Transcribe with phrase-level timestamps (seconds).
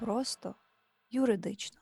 [0.00, 0.54] просто
[1.10, 1.80] юридично.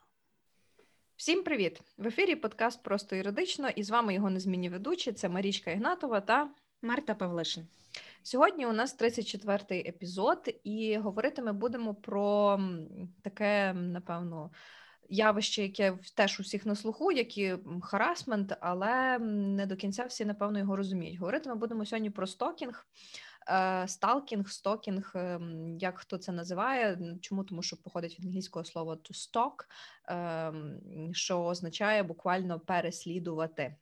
[1.17, 1.81] Всім привіт!
[1.99, 5.13] В ефірі подкаст Просто юридично і з вами його незмінні ведучі.
[5.13, 6.51] Це Марічка Ігнатова та
[6.83, 7.67] Марта Павлишин.
[8.23, 12.61] Сьогодні у нас 34-й епізод, і говорити ми будемо про
[13.23, 14.51] таке, напевно,
[15.09, 20.25] явище, яке теж у всіх на слуху, як і харасмент, але не до кінця всі,
[20.25, 21.19] напевно, його розуміють.
[21.19, 22.87] Говорити ми будемо сьогодні про стокінг.
[23.49, 26.99] Е, сталкінг, стокінг, ем, як хто це називає?
[27.21, 27.45] Чому?
[27.45, 29.65] Тому що походить від англійського слова to stalk,
[30.09, 30.81] ем,
[31.15, 33.77] що означає буквально переслідувати.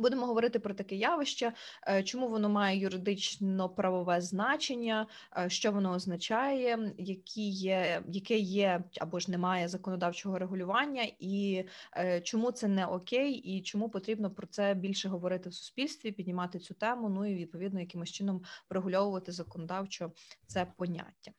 [0.00, 1.52] Будемо говорити про таке явище,
[1.88, 5.06] е, чому воно має юридично-правове значення,
[5.38, 11.64] е, що воно означає, які є, яке є або ж немає законодавчого регулювання, і
[11.96, 16.58] е, чому це не окей, і чому потрібно про це більше говорити в суспільстві, піднімати
[16.58, 17.08] цю тему.
[17.08, 20.12] Ну і відповідно якимось чином врегульовувати законодавчо
[20.46, 21.30] це поняття.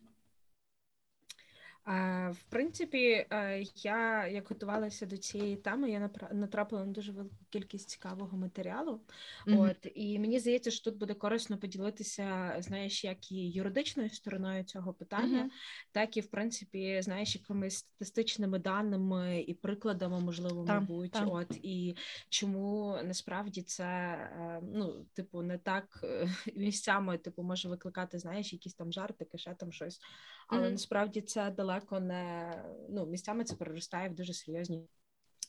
[1.85, 7.89] В принципі, е, я як готувалася до цієї теми, я натрапила на дуже велику кількість
[7.89, 9.01] цікавого матеріалу.
[9.47, 9.61] Mm-hmm.
[9.61, 14.93] От і мені здається, що тут буде корисно поділитися, знаєш, як і юридичною стороною цього
[14.93, 15.91] питання, mm-hmm.
[15.91, 21.31] так і в принципі, знаєш, якимись статистичними даними і прикладами, можливо, там, мабуть, там.
[21.31, 21.95] от і
[22.29, 28.73] чому насправді це е, ну, типу, не так е, місцями, типу, може викликати, знаєш, якісь
[28.73, 29.99] там жарти, ще там щось,
[30.47, 30.71] але mm-hmm.
[30.71, 32.53] насправді це далеко далеко не
[32.89, 34.87] ну місцями це переростає в дуже серйозні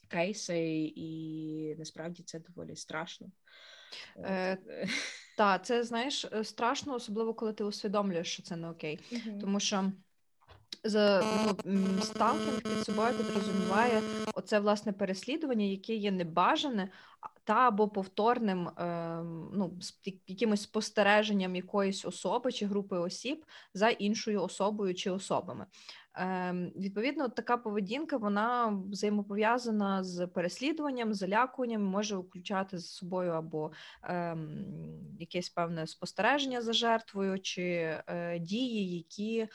[0.09, 3.27] кейси, і насправді це доволі страшно.
[4.17, 4.59] Е,
[5.37, 9.61] Так, це знаєш е, страшно, особливо коли ти усвідомлюєш, що це не окей, uh тому
[9.61, 9.93] що.
[10.84, 11.25] За
[11.65, 14.03] ну, сталкінг під собою підрозуміває
[14.34, 16.89] оце власне переслідування, яке є небажане
[17.45, 19.78] та або повторним е, ну,
[20.27, 25.67] якимось спостереженням якоїсь особи чи групи осіб за іншою особою чи особами.
[26.14, 33.72] Ем, відповідно, така поведінка вона взаємопов'язана з переслідуванням, залякуванням, може включати за собою або
[34.03, 34.66] ем,
[35.19, 37.62] якесь певне спостереження за жертвою, чи
[38.06, 39.48] е, дії, які е,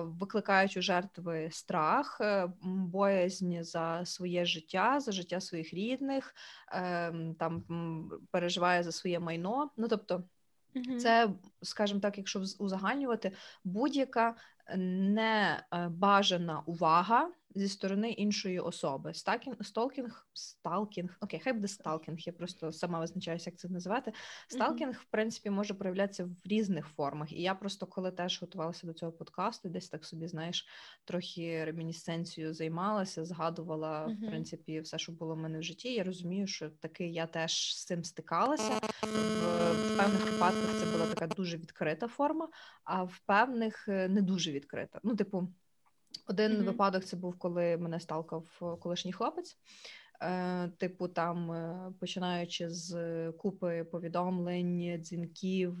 [0.00, 6.34] викликають у жертви страх, е, боязнь за своє життя, за життя своїх рідних,
[6.72, 7.64] е, там
[8.30, 9.70] переживає за своє майно.
[9.76, 10.24] Ну тобто.
[11.00, 11.30] Це,
[11.62, 13.32] скажімо так, якщо узагальнювати,
[13.64, 14.34] будь-яка
[15.16, 17.20] небажана увага
[17.54, 19.14] зі сторони іншої особи.
[19.14, 24.12] Сталкінг, сталкінг, сталкінг, окей, хай буде сталкінг, я просто сама визначаюся, як це називати.
[24.48, 27.32] Сталкінг, в принципі, може проявлятися в різних формах.
[27.32, 30.66] І я просто, коли теж готувалася до цього подкасту, десь так собі, знаєш,
[31.04, 35.94] трохи ремінісценцією займалася, згадувала, в принципі, все, що було в мене в житті.
[35.94, 38.80] Я розумію, що таки я теж з цим стикалася.
[39.02, 39.06] В,
[39.72, 42.48] в певних випадках це була така дуже відкрита форма,
[42.84, 45.00] а в певних е, не дуже відкрита.
[45.02, 45.48] Ну, типу.
[46.32, 46.64] Один mm-hmm.
[46.64, 49.58] випадок це був, коли мене сталкав е, колишній хлопець.
[50.22, 52.96] Е, типу, там е, починаючи з
[53.32, 55.74] купи повідомлень, дзвінків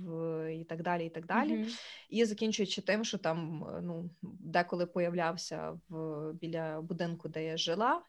[0.50, 1.06] і так далі.
[1.06, 1.52] І так далі.
[1.52, 1.80] Mm-hmm.
[2.08, 8.02] І закінчуючи тим, що там ну, деколи появлявся в біля будинку, де я жила.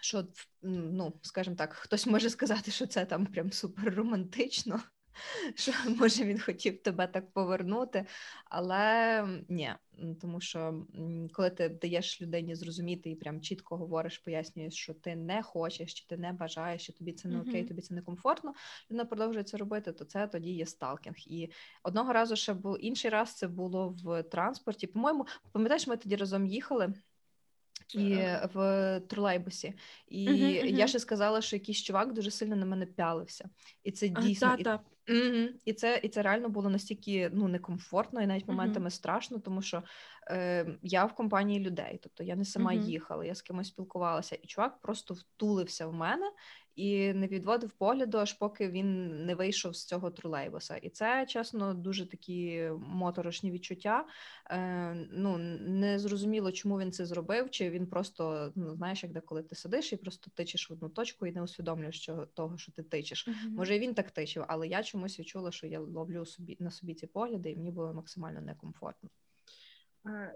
[0.00, 0.24] Що,
[0.62, 4.80] ну, скажімо так, хтось може сказати, що це там прям супер романтично,
[5.54, 8.06] що може він хотів тебе так повернути,
[8.44, 9.72] але ні,
[10.20, 10.86] тому що
[11.32, 16.06] коли ти даєш людині зрозуміти і прям чітко говориш, пояснюєш, що ти не хочеш, чи
[16.06, 18.52] ти не бажаєш, що тобі це не окей, тобі це не комфортно,
[18.90, 21.16] людина продовжує це робити, то це тоді є сталкінг.
[21.26, 21.50] І
[21.82, 24.86] одного разу ще був інший раз це було в транспорті.
[24.86, 26.94] По-моєму, пам'ятаєш, ми тоді разом їхали.
[27.94, 28.16] І
[28.54, 29.74] в тролейбусі,
[30.08, 30.76] і uh-huh, uh-huh.
[30.76, 33.48] я ще сказала, що якийсь чувак дуже сильно на мене пялився,
[33.82, 35.48] і це дійсно а, та, Угу.
[35.64, 39.82] І це і це реально було настільки ну некомфортно і навіть моментами страшно, тому що
[40.28, 42.84] е, я в компанії людей, тобто я не сама uh-huh.
[42.84, 46.30] їхала, я з кимось спілкувалася, і чувак просто втулився в мене
[46.76, 50.76] і не відводив погляду, аж поки він не вийшов з цього тролейбуса.
[50.76, 54.06] І це чесно дуже такі моторошні відчуття.
[54.50, 59.42] Е, Ну не зрозуміло, чому він це зробив, чи він просто ну знаєш, як деколи
[59.42, 62.82] ти сидиш і просто тичиш в одну точку і не усвідомлюєш що, того, що ти
[62.82, 63.28] тичиш.
[63.28, 63.50] Uh-huh.
[63.50, 67.06] Може, він так тичив, але я чомусь відчула, що я ловлю собі на собі ці
[67.06, 69.10] погляди, і мені було максимально некомфортно.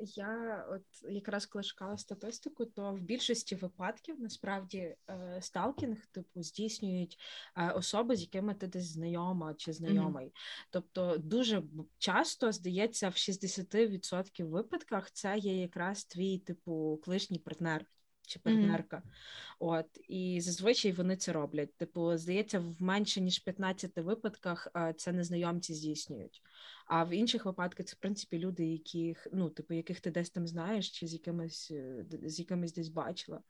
[0.00, 7.18] Я от якраз коли шукала статистику, то в більшості випадків насправді е, сталкінг типу здійснюють
[7.56, 10.26] е, особи, з якими ти десь знайома чи знайомий.
[10.26, 10.66] Mm-hmm.
[10.70, 11.62] Тобто дуже
[11.98, 17.86] часто здається, в 60% випадках це є якраз твій типу колишній партнер
[18.22, 18.96] чи партнерка.
[18.96, 19.56] Mm-hmm.
[19.58, 21.76] От і зазвичай вони це роблять.
[21.76, 26.42] Типу, здається, в менше ніж 15 випадках це незнайомці здійснюють.
[26.88, 30.46] А в інших випадках це в принципі люди, яких ну, типу, яких ти десь там
[30.46, 33.40] знаєш, чи з якимись е, з якимись десь бачила.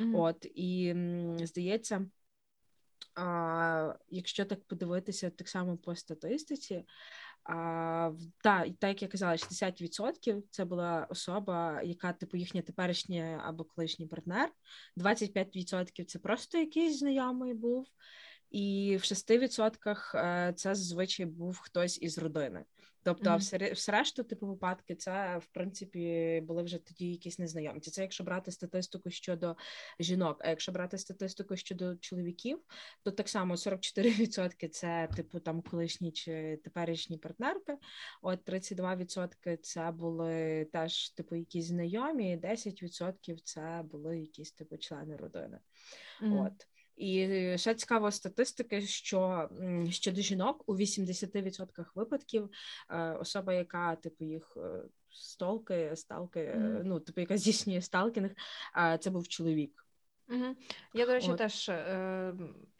[0.00, 0.14] Мгм.
[0.14, 0.94] От і
[1.42, 2.06] здається,
[3.14, 6.84] а, якщо так подивитися так само по статистиці,
[7.44, 13.64] а, та, так як я казала, 60% це була особа, яка типу їхня теперішня або
[13.64, 14.50] колишній партнер,
[14.96, 17.86] 25% це просто якийсь знайомий був,
[18.50, 22.64] і в 6% е, це зазвичай був хтось із родини.
[23.02, 23.38] Тобто, Мгм.
[23.38, 23.58] все,
[23.92, 27.90] решту, типу, випадки, це в принципі були вже тоді якісь незнайомці.
[27.90, 29.56] Це якщо брати статистику щодо
[30.00, 30.40] жінок.
[30.44, 32.60] А якщо брати статистику щодо чоловіків,
[33.02, 37.76] то так само 44% це типу там колишні чи теперішні партнерки.
[38.22, 45.58] От 32% це були теж типу якісь знайомі, 10% це були якісь типу члени родини.
[46.20, 46.38] Мгм.
[46.38, 46.66] От.
[47.00, 49.48] І ще цікава статистика, що
[49.90, 52.50] щодо жінок у 80% випадків
[52.90, 56.82] е, особа, яка типу їх е, столкає, сталкає, Мгм.
[56.84, 58.30] ну типу, яка здійснює сталкінг,
[59.00, 59.86] це був чоловік.
[60.28, 60.56] Мгм.
[60.94, 61.38] Я, до речі, От.
[61.38, 62.34] теж е,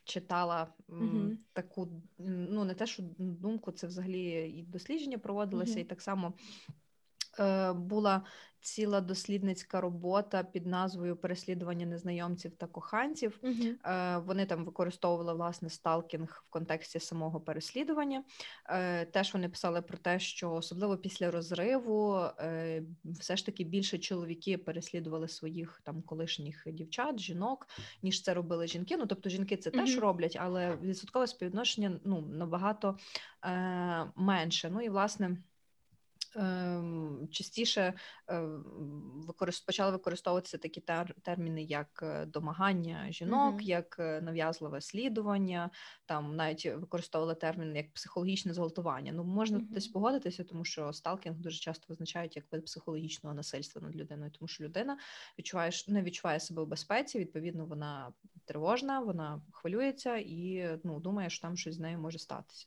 [0.04, 1.38] читала Мгм.
[1.52, 1.88] таку,
[2.18, 5.80] ну не те, що думку, це взагалі і дослідження проводилося, Мгм.
[5.80, 6.32] і так само
[7.38, 8.22] е, була
[8.60, 13.40] ціла дослідницька робота під назвою Переслідування незнайомців та коханців.
[13.86, 18.24] Е, Вони там використовували власне сталкінг в контексті самого переслідування.
[18.66, 23.98] Е, Теж вони писали про те, що особливо після розриву е, все ж таки більше
[23.98, 27.66] чоловіки переслідували своїх там колишніх дівчат, жінок,
[28.02, 28.96] ніж це робили жінки.
[28.96, 32.98] Ну тобто жінки це теж роблять, але відсоткове співвідношення ну набагато
[33.44, 34.70] е, менше.
[34.72, 35.36] Ну і власне.
[36.36, 37.94] Ем, Частіше
[38.30, 38.40] е,
[39.26, 39.66] використ...
[39.66, 41.14] почали використовуватися такі тер...
[41.22, 43.60] терміни, як е, домагання жінок, Мгм.
[43.60, 45.70] як е, нав'язливе слідування,
[46.06, 49.12] там навіть використовували термін як психологічне зґвалтування.
[49.12, 49.66] Ну можна Мгм.
[49.70, 54.48] десь погодитися, тому що сталкінг дуже часто визначають як вид психологічного насильства над людиною, тому
[54.48, 54.98] що людина
[55.38, 57.18] відчуває, не відчуває себе в безпеці.
[57.18, 58.12] Відповідно, вона
[58.44, 62.66] тривожна, вона хвилюється і ну думає, що там щось з нею може статися.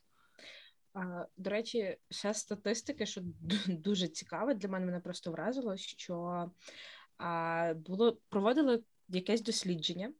[1.38, 3.22] До речі, ще статистики, що
[3.68, 6.52] дуже цікаве, для мене мене просто вразило, що
[7.76, 10.14] було проводили якесь дослідження.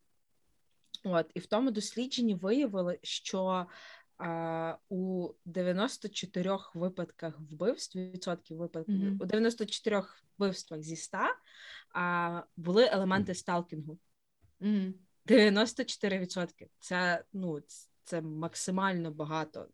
[1.04, 3.68] От, і в тому дослідженні виявили, що
[4.18, 9.18] а, у 94 випадках вбивств, відсотків випадків, Мгм.
[9.22, 10.04] у 94
[10.38, 11.18] вбивствах зі 100
[11.94, 13.98] а, були елементи сталкінгу.
[15.26, 16.70] 94%.
[16.80, 17.62] Це, ну,
[18.04, 19.68] це максимально багато.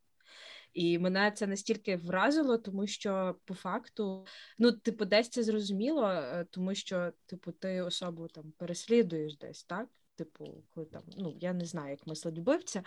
[0.74, 4.26] І мене це настільки вразило, тому що по факту,
[4.60, 9.90] ну, типу, десь це зрозуміло, е, тому що, типу, ти особу там переслідуєш десь, так?
[10.16, 12.84] Типу, коли там, ну, я не знаю, як мислить вбивця,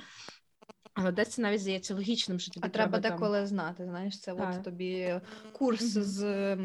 [0.94, 3.12] але десь це навіть здається логічним, що тобі А треба там...
[3.12, 3.84] деколи знати.
[3.84, 4.54] Знаєш, це Так.
[4.58, 5.20] от тобі
[5.52, 6.04] курс Мгм.
[6.04, 6.56] з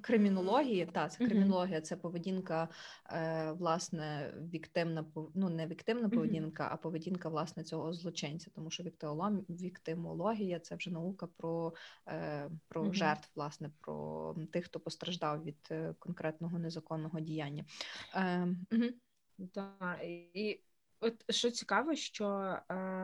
[0.00, 0.86] кримінології.
[0.92, 2.68] Та це кримінологія, це поведінка,
[3.10, 5.04] е, власне, віктимна
[5.34, 8.50] ну не віктимна поведінка, а поведінка власне цього злочинця.
[8.54, 8.82] Тому що
[9.50, 11.74] віктимологія це вже наука про,
[12.08, 17.64] е, про жертв, власне, про тих, хто постраждав від е, конкретного незаконного діяння.
[18.14, 18.90] Е, мгм.
[19.52, 20.00] Так,
[20.34, 20.60] і
[21.00, 22.95] от що цікаво, що ем,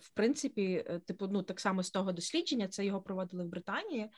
[0.00, 4.10] в принципі, е, типу, ну так само з того дослідження, це його проводили в Британії.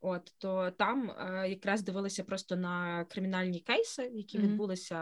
[0.00, 4.48] От то там е, якраз дивилися просто на кримінальні кейси, які Мгм.
[4.48, 4.96] відбулися,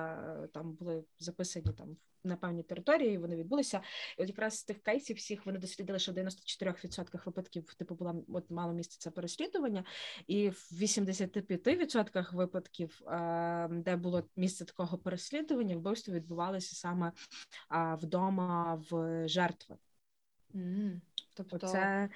[0.45, 3.81] е, там були записані там на певній території, вони відбулися.
[4.19, 8.15] І от якраз з тих кейсів всіх вони дослідили, що в 94% випадків типу була
[8.29, 9.85] от мало місце це переслідування,
[10.27, 17.13] і в 85% випадків, е, де було місце такого переслідування, вбивство відбувалося саме
[17.69, 19.77] а, вдома в жертви.
[21.35, 22.09] Тобто Оце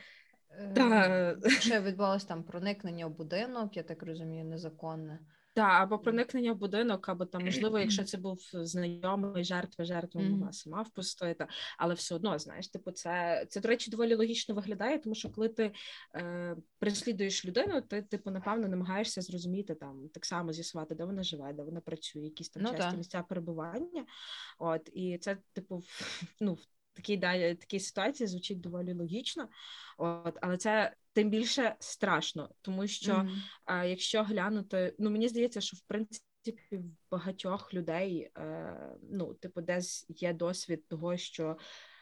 [0.50, 5.18] е, та, ще відбувалося там проникнення в будинок, я так розумію, незаконне.
[5.52, 10.52] та, або проникнення в будинок, або там, можливо, якщо це був знайомий жертва, жертва могла
[10.52, 11.46] сама впустити,
[11.78, 15.48] але все одно, знаєш, типу, це, це, до речі, доволі логічно виглядає, тому що коли
[15.48, 15.72] ти
[16.14, 21.52] е, переслідуєш людину, ти, типу, напевно, намагаєшся зрозуміти там так само з'ясувати, де вона живе,
[21.52, 22.96] де вона працює, якісь там Ну, часті так.
[22.96, 24.06] місця перебування.
[24.58, 25.82] От, і це, типу,
[26.40, 26.58] ну,
[26.96, 29.48] такій, далі такій ситуації звучить доволі логічно.
[29.98, 33.14] От, але це тим більше страшно, тому що.
[33.14, 33.42] Мгм.
[33.64, 36.26] А якщо глянути, ну мені здається, що в принципі
[36.70, 41.56] в багатьох людей, е, ну, типу, десь є досвід того, що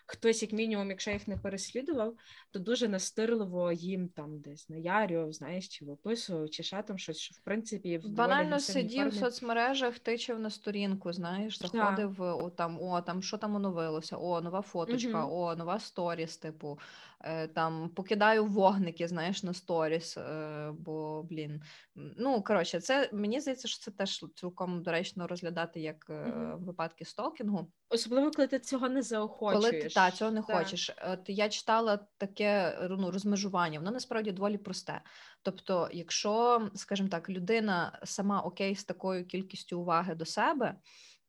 [0.07, 2.15] хтось, як мінімум, якщо їх не переслідував,
[2.51, 7.35] то дуже настирливо їм там десь наярював, знаєш, чи виписував, чи ще там щось, що
[7.35, 12.51] в принципі в Банально сидів сидів в соцмережах, тичив на сторінку, знаєш, заходив заходив о,
[12.51, 15.37] там, о, там що там оновилося, о, нова фоточка, угу.
[15.37, 16.79] о, нова сторіс, типу.
[17.25, 20.17] Е, там покидаю вогники, знаєш, на сторіс.
[20.17, 21.63] е, Бо, блін,
[21.95, 26.65] ну коротше, це мені здається, що це теж цілком доречно розглядати як Мгм.
[26.65, 27.71] випадки сталкінгу.
[27.91, 29.65] Особливо, коли ти цього не заохочуєш.
[29.71, 30.59] Коли ти та, цього не Да.
[30.59, 30.91] хочеш.
[31.11, 35.01] От я читала таке ну, розмежування, воно насправді доволі просте.
[35.43, 40.75] Тобто, якщо, скажімо так, людина сама окей з такою кількістю уваги до себе,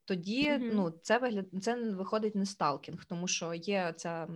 [0.05, 0.71] тоді Мгм.
[0.73, 1.45] ну, це вигляд...
[1.61, 4.27] це виходить не сталкінг, тому що є ця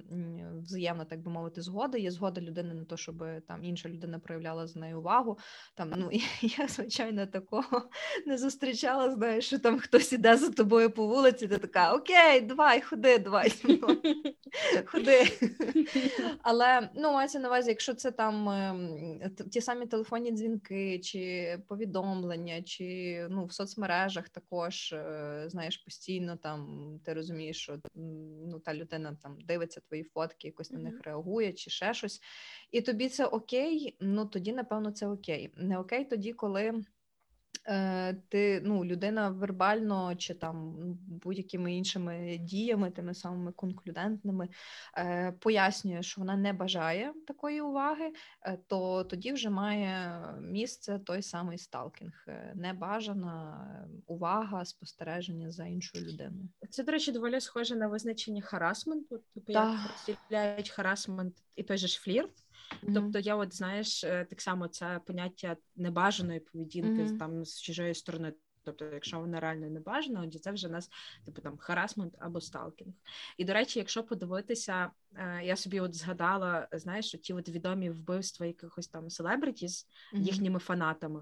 [0.63, 1.97] взаємна, так би мовити, згода.
[1.97, 5.37] Є згода людини на те, щоб там інша людина проявляла за нею увагу.
[5.75, 6.09] Там ну
[6.41, 7.89] я звичайно такого
[8.25, 9.11] не зустрічала.
[9.11, 13.49] Знаєш, що там хтось іде за тобою по вулиці, ти така окей, давай, ходи, давай
[13.49, 14.01] зі мною,
[14.85, 15.23] ходи.
[16.41, 19.19] Але ну мається на увазі, якщо це там ем,
[19.51, 26.99] ті самі телефонні дзвінки, чи повідомлення, чи ну в соцмережах також е, знаєш постійно там
[27.05, 31.69] ти розумієш, що ну та людина там дивиться твої фотки, якось на них реагує, чи
[31.69, 32.21] ще щось,
[32.71, 33.97] і тобі це окей.
[33.99, 35.53] Ну тоді напевно це окей.
[35.55, 36.83] Не окей тоді, коли.
[37.67, 44.49] Е, Ти ну людина вербально чи там ну, будь-якими іншими діями, тими самими конклюдентними,
[44.97, 51.21] е, пояснює, що вона не бажає такої уваги, е, то тоді вже має місце той
[51.21, 56.49] самий сталкінг, небажана е, увага, спостереження за іншою людиною.
[56.69, 59.19] Це, до речі, доволі схоже на визначення харасменту.
[59.33, 59.77] Типу, як
[60.07, 62.31] розділяють харасмент і той же ж флірт.
[62.93, 67.17] Тобто, я, от знаєш, е, так само це поняття небажаної поведінки Мгм.
[67.17, 68.33] там з чужої сторони.
[68.63, 70.89] Тобто, якщо вона реально не бажана, тоді це вже у нас
[71.25, 72.93] типу там харасмент або сталкінг.
[73.37, 78.45] І до речі, якщо подивитися, е, я собі от згадала, знаєш, ті от відомі вбивства
[78.45, 80.23] якихось там селебритіс Мгм.
[80.23, 81.21] їхніми фанатами.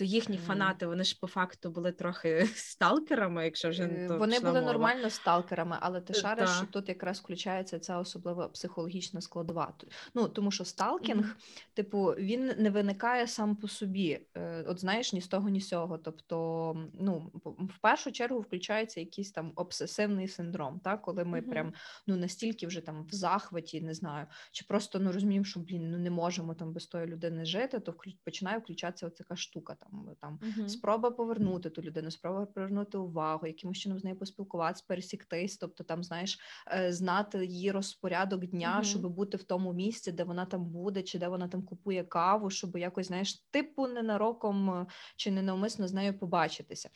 [0.00, 0.44] То їхні Мгм.
[0.46, 4.72] фанати, вони ж по факту були трохи сталкерами, якщо вже не то Вони були мова.
[4.72, 9.74] нормально сталкерами, але ти Е, шариш, що тут якраз включається ця особлива психологічна складова.
[10.14, 11.32] Ну тому що сталкінг, Мгм.
[11.74, 14.20] типу, він не виникає сам по собі.
[14.36, 15.98] Е, От знаєш, ні з того, ні з цього.
[15.98, 21.50] Тобто, ну в першу чергу включається якийсь там обсесивний синдром, так коли ми Мгм.
[21.50, 21.72] прям
[22.06, 25.98] ну настільки вже там в захваті, не знаю, чи просто ну розуміємо, що блін, ну
[25.98, 29.74] не можемо там без тої людини жити, то вклю- починає включатися оця штука.
[29.74, 29.89] Там
[30.20, 30.68] там Мгм.
[30.68, 36.04] спроба повернути ту людину, спроба привернути увагу, якимось чином з нею поспілкуватися, пересіктись, тобто там,
[36.04, 36.38] знаєш,
[36.72, 38.84] е, знати її розпорядок дня, Мгм.
[38.84, 42.50] щоб бути в тому місці, де вона там буде, чи де вона там купує каву,
[42.50, 46.90] щоб якось, знаєш, типу ненароком е, чи ненавмисно з нею побачитися.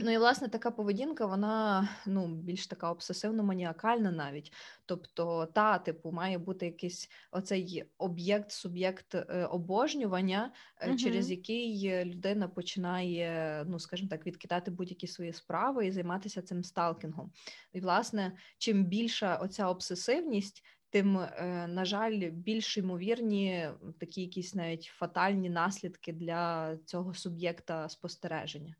[0.00, 4.52] Ну і власне така поведінка, вона ну більш така обсесивно-маніакальна навіть.
[4.86, 12.48] Тобто, та, типу, має бути якийсь оцей об'єкт, суб'єкт е, обожнювання, е, через який людина
[12.48, 17.32] починає, ну скажімо так, відкидати будь-які свої справи і займатися цим сталкінгом.
[17.72, 20.64] І власне, чим більша оця обсесивність.
[20.92, 28.76] Тим, е, на жаль, більш ймовірні такі якісь навіть фатальні наслідки для цього суб'єкта спостереження.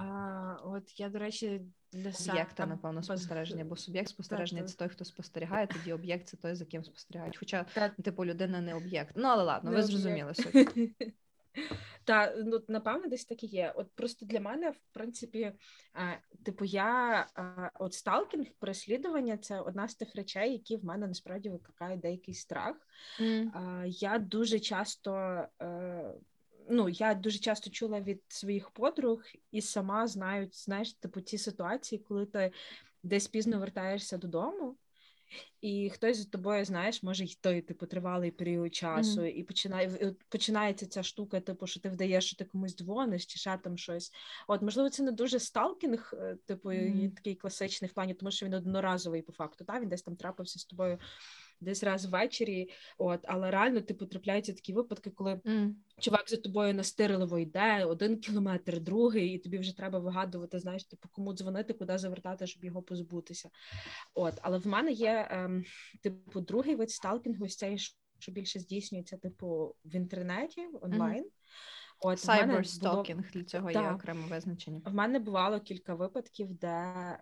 [0.00, 1.60] А, от я, до речі,
[1.92, 6.54] для Об'єкта, напевно, спостереження, бо суб'єкт спостереження це той, хто спостерігає, тоді об'єкт це той,
[6.54, 7.36] за ким спостерігають.
[7.36, 7.66] Хоча,
[8.04, 9.12] типу, людина не об'єкт.
[9.16, 10.68] Ну, але ладно, Не ви зрозуміли суть.
[12.04, 13.72] Та ну напевно десь так і є.
[13.76, 15.52] От просто для мене, в принципі,
[15.94, 16.12] а,
[16.44, 21.50] типу, я а, от сталкінг, переслідування це одна з тих речей, які в мене насправді
[21.50, 22.76] викликають деякий страх.
[23.54, 25.44] А, Я дуже часто.
[26.70, 31.98] Ну, я дуже часто чула від своїх подруг і сама знаю, знаєш, типу ті ситуації,
[32.08, 32.52] коли ти
[33.02, 34.76] десь пізно вертаєшся додому,
[35.60, 40.22] і хтось за тобою, знаєш, може йти типу тривалий період часу, і починає і от
[40.28, 44.12] починається ця штука, типу, що ти вдаєш, що ти комусь дзвониш, чи ще там щось.
[44.48, 47.10] От, можливо, це не дуже сталкінг, е, типу, Мгм.
[47.10, 49.64] такий класичний в плані, тому що він одноразовий по факту.
[49.64, 50.98] Та він десь там трапився з тобою
[51.60, 52.70] десь раз ввечері.
[52.98, 55.76] От, але реально, типу, трапляються такі випадки, коли М.
[55.98, 61.08] чувак за тобою настирливо йде, один кілометр, другий, і тобі вже треба вигадувати, знаєш, типу,
[61.12, 63.50] кому дзвонити, куди завертати, щоб його позбутися.
[64.14, 65.64] От, але в мене є, ем,
[66.02, 67.78] типу, другий вид сталкінгу, ось цей,
[68.18, 71.24] що більше здійснюється, типу, в інтернеті, онлайн.
[72.02, 72.96] От, в мене було-
[73.34, 74.80] для цього є окреме визначення.
[74.84, 76.68] в мене бувало кілька випадків, де,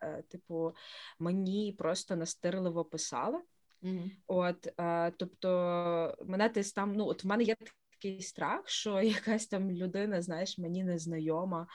[0.03, 0.73] е, типу,
[1.19, 3.39] мені просто настирливо писали.
[3.83, 4.11] Мгм.
[4.27, 7.57] От, е, тобто, мене десь там, ну, от в мене є
[7.91, 11.67] такий страх, що якась там людина, знаєш, мені незнайома,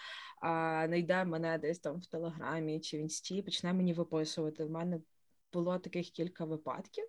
[0.42, 4.66] а знайде мене десь там в Телеграмі чи в інсті, почне мені виписувати.
[4.66, 5.00] В мене
[5.54, 7.06] було таких кілька випадків.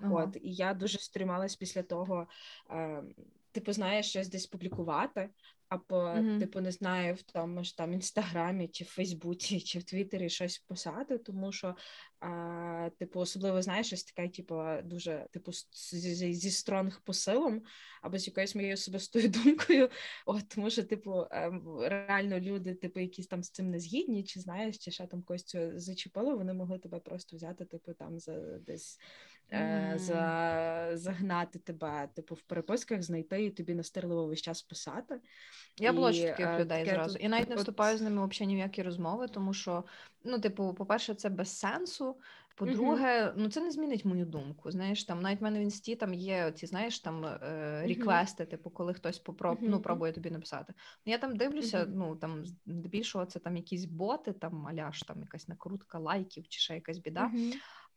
[0.00, 0.14] Ага.
[0.14, 2.26] От, і я дуже стрималась після того.
[2.70, 3.02] Е,
[3.56, 5.30] типу, знаєш, щось десь публікувати,
[5.68, 6.38] або, Мгм.
[6.38, 10.58] типу, не знаю, в тому ж там інстаграмі, чи в Фейсбуці, чи в Твіттері щось
[10.58, 11.76] писати, тому що,
[12.20, 15.52] а, типу, особливо знаєш, щось таке, типу, дуже типу
[15.92, 17.62] зі, зі стронг посилом,
[18.02, 19.90] або з якоюсь моєю особистою думкою.
[20.26, 24.40] От тому що, типу, ем, реально люди, типу, якісь там з цим не згідні, чи
[24.40, 28.58] знаєш, чи ще там когось цього зачепило, вони могли тебе просто взяти, типу, там за
[28.58, 28.98] десь.
[29.52, 35.20] Е, За загнати тебе, типу, в переписках знайти і тобі настирливо весь час писати.
[35.78, 37.14] Я бачу таких е, людей таке зразу.
[37.14, 39.84] тут- І навіть не вступаю з ними взагалі ні в які розмови, тому що,
[40.24, 42.16] ну, типу, по-перше, це без сенсу.
[42.58, 44.70] По-друге, ну це не змінить мою думку.
[44.70, 47.38] Знаєш, там навіть в мене в інсті там є ці, знаєш, там е,
[47.88, 49.58] реквести, типу, коли хтось попроб...
[49.70, 50.74] ну, пробує тобі написати.
[51.06, 55.48] Ну, я там дивлюся, ну там здебільшого це там якісь боти, там аляш, там якась
[55.48, 57.30] накрутка лайків чи ще якась біда.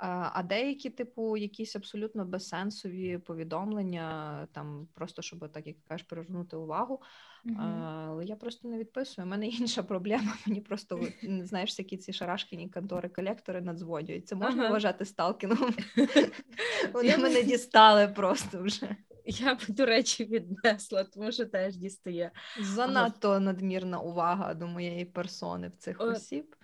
[0.02, 7.02] А деякі, типу, якісь абсолютно безсенсові повідомлення, там просто щоб так як кажеш, привернути увагу.
[7.44, 7.60] Мгм.
[7.60, 9.28] Але я просто не відписую.
[9.28, 10.34] У мене інша проблема.
[10.48, 14.28] Мені просто знаєш, всякі ці шарашкіні контори, колектори надзводюють.
[14.28, 14.72] Це можна Ага.
[14.72, 15.74] вважати сталкінгом.
[16.94, 18.96] Вони мене дістали просто вже.
[19.26, 22.32] Я б, до речі, віднесла, тому що теж дістає.
[22.62, 26.56] Занадто надмірна увага до моєї персони в цих осіб.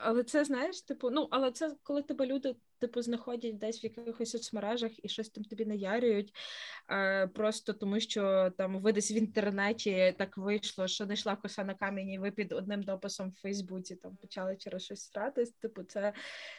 [0.00, 4.30] Але це знаєш, типу, ну але це коли тебе люди типу знаходять десь в якихось
[4.30, 6.34] соцмережах і щось там тобі наярюють,
[6.90, 11.64] е, просто тому що там ви десь в інтернеті так вийшло, що не йшла коса
[11.64, 15.50] на камені, ви під одним дописом в Фейсбуці там почали через щось стратись.
[15.50, 16.12] Типу, це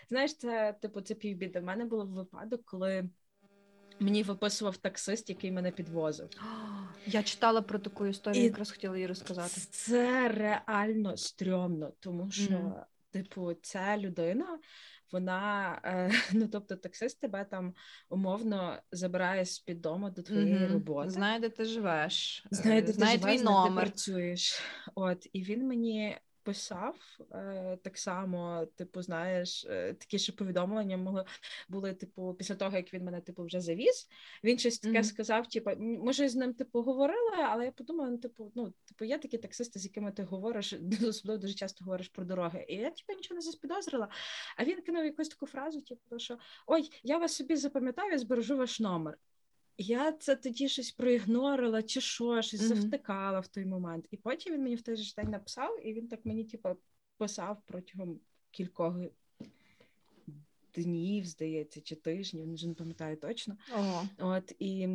[0.10, 1.60] знаєш, це типу це півбіди.
[1.60, 3.10] У мене був випадок, коли.
[4.00, 6.29] Мені виписував таксист, який мене підвозив.
[7.06, 9.62] Я читала про таку історію, І якраз хотіла її розказати.
[9.72, 12.74] Це реально стрьомно, тому що, Мгм.
[13.24, 14.60] Типу, ця людина,
[15.12, 17.74] вона, е, ну тобто, таксист тебе там
[18.10, 20.74] умовно забирає з під дому до твоєї Мгм.
[20.74, 21.10] роботи.
[21.10, 24.62] Знає, де ти живеш, Знає, де знає ти твій живеш, знає, де ти працюєш.
[24.96, 26.96] От, і він мені писав
[27.32, 31.25] е, так само, типу, знаєш, е, такі ще повідомлення могли
[31.70, 34.08] були, типу, після того, як він мене типу вже завіз.
[34.44, 35.04] Він щось таке Мгм.
[35.04, 39.18] сказав, типу, може, з ним типу говорили, але я подумала, ну, типу, ну, типу, є
[39.18, 40.74] такі таксисти, з якими ти говориш,
[41.10, 42.65] особливо дуже часто говориш про дороги.
[42.67, 44.08] І я типу нічого не заспідозрила.
[44.58, 48.58] А він кинув якусь таку фразу, типу, що ой, я вас собі запам'ятаю, я збережу
[48.58, 49.17] ваш номер.
[49.78, 52.70] Я це тоді щось проігнорила, чи що, щось Мгм.
[52.70, 54.06] завтикала в той момент.
[54.12, 56.70] І потім він мені в той же день написав, і він так мені, типу,
[57.18, 58.20] писав протягом
[58.52, 58.96] кількох
[60.74, 63.58] днів, здається, чи тижнів, вже не пам'ятаю точно.
[63.76, 64.08] Ого.
[64.20, 64.88] От і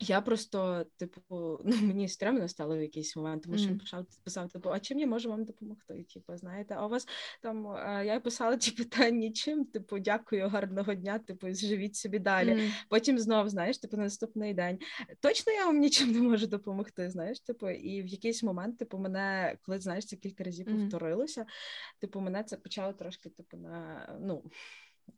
[0.00, 4.06] я просто, типу, ну мені стрімно стало в якийсь момент, тому що він Мгм.
[4.24, 6.04] писав, типу, а чим я можу вам допомогти?
[6.14, 7.08] Типу, знаєте, а у вас
[7.42, 12.54] там е, я писала, типу, та нічим, типу, дякую, гарного дня, типу, живіть собі далі.
[12.54, 12.70] Мгм.
[12.88, 14.78] Потім знов, знаєш, типу, на наступний день.
[15.20, 19.56] Точно я вам нічим не можу допомогти, знаєш, типу, і в якийсь момент, типу, мене,
[19.62, 21.46] коли знаєш, це кілька разів повторилося,
[21.98, 24.42] типу, мене це почало трошки, типу, на ну.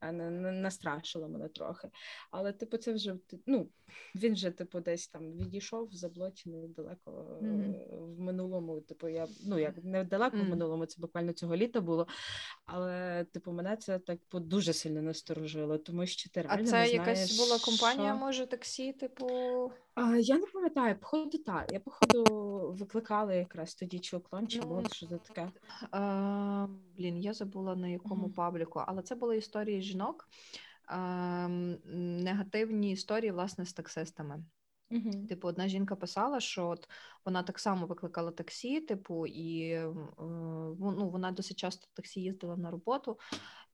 [0.00, 1.88] А не, не настрашило мене трохи.
[2.30, 3.68] Але, типу, це вже ну,
[4.14, 7.74] він вже, типу, десь там відійшов заблочений далеко Мгм.
[7.90, 8.80] в минулому.
[8.80, 12.06] Типу, я ну як не далеко в минулому, це буквально цього літа було.
[12.64, 16.80] Але, типу, мене це так типу, дуже сильно насторожило, тому що ти А реально це
[16.80, 18.18] не якась знаєш, була компанія, що...
[18.18, 19.26] може, таксі, типу.
[20.20, 21.72] Я не пам'ятаю, походу так.
[21.72, 22.24] Я походу
[22.78, 25.50] викликала якраз тоді чи уклон, чи Ну, бот, що це таке.
[25.90, 28.32] А, блін, я забула на якому Мгм.
[28.32, 30.28] пабліку, але це були історії жінок,
[30.86, 31.48] а,
[31.94, 34.44] негативні історії, власне, з таксистами.
[34.90, 35.26] Угу.
[35.28, 36.88] Типу, одна жінка писала, що от
[37.24, 39.94] вона так само викликала таксі, типу, і е,
[40.78, 43.18] ну, вона досить часто таксі їздила на роботу,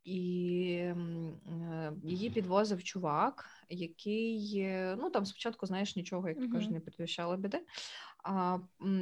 [0.07, 6.73] і е, її підвозив чувак, який е, ну там спочатку, знаєш, нічого, як кажуть, Мгм.
[6.73, 7.61] не предвіщало біди.
[8.29, 8.59] А,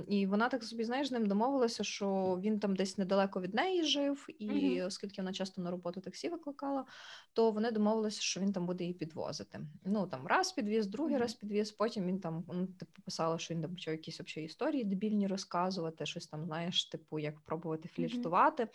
[0.08, 3.84] і вона так собі, знаєш, з ним домовилася, що він там десь недалеко від неї
[3.84, 4.86] жив, і Мгм.
[4.86, 6.84] оскільки вона часто на роботу таксі викликала,
[7.32, 9.60] то вони домовилися, що він там буде її підвозити.
[9.84, 11.22] Ну там раз підвіз, другий Мгм.
[11.22, 11.72] раз підвіз.
[11.72, 16.06] Потім він там ну, типу писала, що він там почав якісь взагалі історії дебільні розказувати,
[16.06, 18.62] щось там, знаєш, типу, як пробувати фліртувати.
[18.62, 18.68] Е,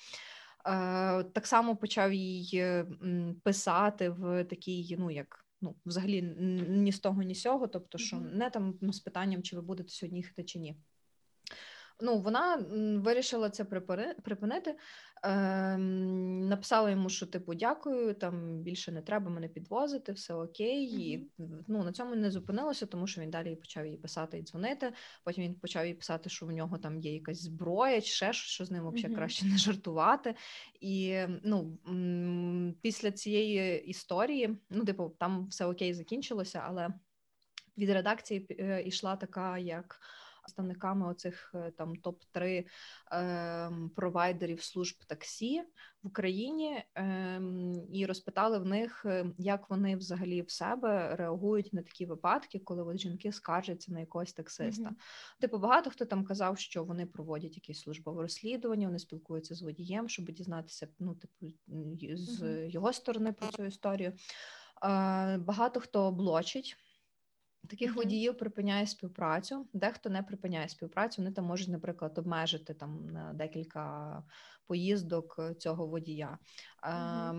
[1.34, 2.86] так само почав їй е,
[3.44, 5.46] писати в такій, ну як.
[5.62, 6.22] Ну, взагалі
[6.70, 9.62] ні з того, ні з сього, тобто, що не там ну, з питанням, чи ви
[9.62, 10.78] будете сьогодні їхати чи ні.
[12.02, 12.66] Ну, вона
[13.04, 14.76] вирішила це припини- припинити.
[15.24, 20.84] Ем, написала йому, що типу дякую, там більше не треба мене підвозити, все окей.
[20.84, 21.32] І
[21.68, 24.94] ну, на цьому не зупинилося, тому що він далі почав їй писати і дзвонити.
[25.24, 28.52] Потім він почав їй писати, що в нього там є якась зброя, чи ще щось,
[28.52, 29.16] що з ним взагалі Мгм.
[29.16, 30.36] краще не жартувати.
[30.82, 31.78] І ну,
[32.82, 36.90] після цієї історії, ну, типу, там все окей закінчилося, але.
[37.78, 40.00] від редакції е, йшла така, як
[40.50, 42.66] представниками оцих е, там топ 3
[43.12, 45.62] е, провайдерів служб таксі
[46.04, 47.42] в Україні е,
[47.94, 52.84] і розпитали в них, е, як вони взагалі в себе реагують на такі випадки, коли
[52.84, 54.90] от жінки скаржаться на якогось таксиста.
[54.90, 55.40] Mm-hmm.
[55.42, 60.10] Типу, багато хто там казав, що вони проводять якісь службове розслідування, вони спілкуються з водієм,
[60.10, 61.54] щоб дізнатися, ну типу
[62.02, 62.70] з mm-hmm.
[62.70, 64.14] його сторони про цю історію.
[64.84, 66.78] Е, багато хто блочить.
[67.68, 67.96] Таких mm-hmm.
[67.96, 69.68] водіїв припиняє співпрацю.
[69.74, 71.22] Дехто не припиняє співпрацю.
[71.22, 74.24] Вони там можуть, наприклад, обмежити там на декілька
[74.68, 76.38] поїздок цього водія.
[76.84, 77.30] Mm-hmm.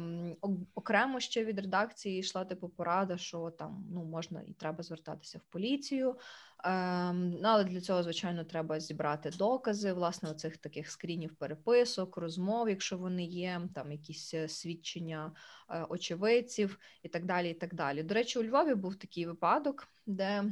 [0.43, 5.39] Ем, окремо ще від редакції йшла типу порада, що там ну можна і треба звертатися
[5.39, 6.17] в поліцію.
[6.65, 12.69] Ем, ну, але для цього, звичайно, треба зібрати докази, власне, оцих таких скрінів переписок, розмов,
[12.69, 15.33] якщо вони є, там якісь е, свідчення
[15.71, 17.51] е, очевидців і так далі.
[17.51, 18.03] і так далі.
[18.03, 20.45] До речі, у Львові був такий випадок, де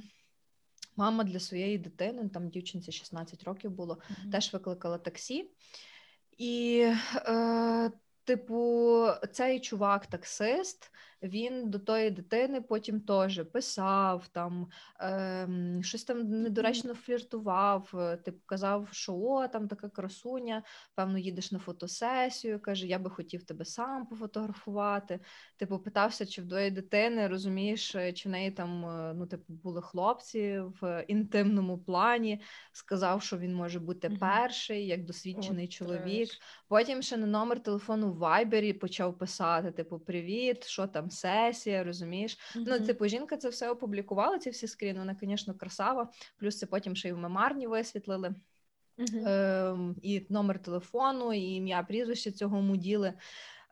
[0.97, 4.31] мама для своєї дитини, там дівчинці 16 років було, mm-hmm.
[4.31, 5.51] теж викликала таксі.
[6.39, 7.91] І, е,
[8.25, 10.91] типу, цей чувак, таксист,
[11.23, 14.69] він до тої дитини потім теж писав, там
[15.01, 15.49] е,
[15.83, 17.93] щось там недоречно фліртував,
[18.25, 20.63] типу казав, що о, там така красуня,
[20.95, 22.61] певно, їдеш на фотосесію.
[22.61, 25.21] Каже, я би хотів тебе сам пофотографувати.
[25.57, 29.53] Типу, питався, чи в тої дитини розумієш, е, чи в неї там е, ну, типу,
[29.53, 32.41] були хлопці в інтимному плані.
[32.73, 36.29] Сказав, що він може бути перший, як досвідчений О, чоловік.
[36.69, 42.39] Потім ще на номер телефону в Вайбері почав писати: типу, привіт, що там сесія, розумієш?
[42.57, 42.65] Mm-hmm.
[42.67, 46.11] Ну, типу, жінка це все опублікувала, ці всі скріни, вона, звісно, красава.
[46.37, 48.35] Плюс це потім ще й в мемарні висвітлили.
[48.99, 49.29] Uh-huh.
[49.29, 53.13] Е, І номер телефону, і ім'я прізвище цього муділи.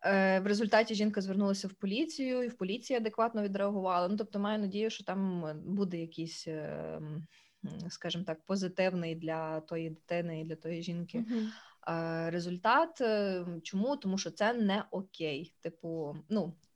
[0.03, 4.09] Е, В результаті жінка звернулася в поліцію, і в поліції адекватно відреагувала.
[4.09, 7.01] Ну, тобто, маю надію, що там буде якийсь, е,
[7.89, 11.19] скажімо так, позитивний для тої дитини і для тої жінки.
[11.19, 11.51] Uh-huh.
[12.31, 13.03] Результат
[13.63, 13.97] чому?
[13.97, 15.55] Тому що це не окей.
[15.61, 16.76] Типу, ну Е,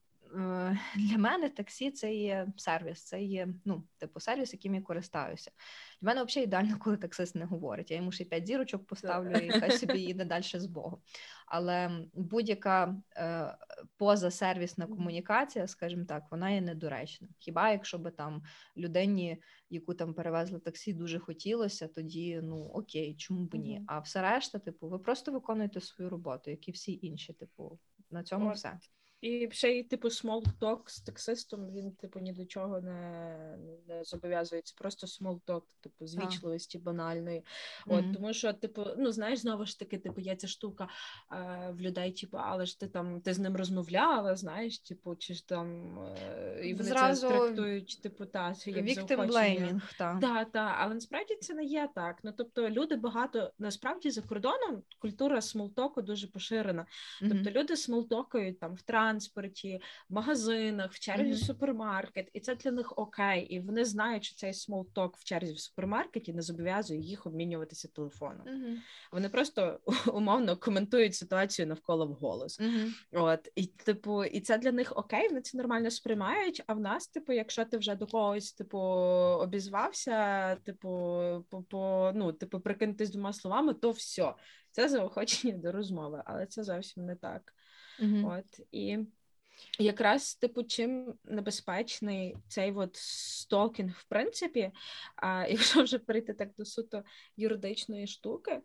[0.97, 5.51] для мене таксі це є сервіс, це є ну, типу сервіс, яким я користаюся.
[6.01, 7.91] Для мене взагалі ідеально, коли таксист не говорить.
[7.91, 11.01] Я йому ще п'ять зірочок поставлю і хай собі їде далі з Богом.
[11.47, 13.57] Але будь-яка е,
[13.97, 17.29] позасервісна комунікація, скажімо так, вона є недоречна.
[17.39, 18.43] Хіба якщо би там
[18.77, 23.83] людині, яку там перевезли таксі, дуже хотілося, тоді ну окей, чому б ні?
[23.87, 27.33] А все решта, типу, ви просто виконуєте свою роботу, як і всі інші.
[27.33, 27.79] Типу,
[28.11, 28.57] на цьому От.
[28.57, 28.79] все.
[29.21, 33.37] І ще й, типу, small talk з таксистом, він, типу, ні до чого не
[33.89, 34.75] не зобов'язується.
[34.79, 37.45] Просто small talk, типу, звічливості банальної.
[37.87, 38.15] От, mm-hmm.
[38.15, 40.89] Тому що, типу, ну, знаєш, знову ж таки, типу, є ця штука
[41.33, 45.35] е, в людей, типу, але ж ти там ти з ним розмовляла, знаєш, типу, чи
[45.35, 47.29] ж там е, і вони Зразу...
[47.29, 48.97] це трактують, типу, та, як
[49.99, 50.19] так.
[50.19, 52.19] Да, та, але насправді це не є так.
[52.23, 56.87] Ну, тобто, люди багато, насправді, за кордоном культура смолтоку дуже поширена.
[57.23, 57.29] Mm-hmm.
[57.29, 61.35] Тобто люди смолтокають там в транспорті, в магазинах, в черзі mm-hmm.
[61.35, 63.43] в супермаркет, і це для них окей.
[63.43, 67.89] І вони знають, що цей small talk в черзі в супермаркеті не зобов'язує їх обмінюватися
[67.89, 68.47] телефоном.
[68.47, 68.77] Mm-hmm.
[69.13, 69.81] Вони просто
[70.15, 72.61] умовно коментують ситуацію навколо вголос.
[72.61, 72.91] Mm-hmm.
[73.13, 76.63] От і типу, і це для них окей, вони це нормально сприймають.
[76.67, 80.89] А в нас, типу, якщо ти вже до когось, типу, обізвався, типу,
[81.51, 84.35] по, по ну, типу, прикинутись двома словами, то все.
[84.73, 87.55] Це заохочення до розмови, але це зовсім не так.
[88.01, 88.39] Mm-hmm.
[88.39, 88.99] От і
[89.79, 94.71] якраз, типу, чим небезпечний цей от стокінг, в принципі,
[95.17, 97.05] а якщо вже перейти так до суто
[97.37, 98.61] юридичної штуки,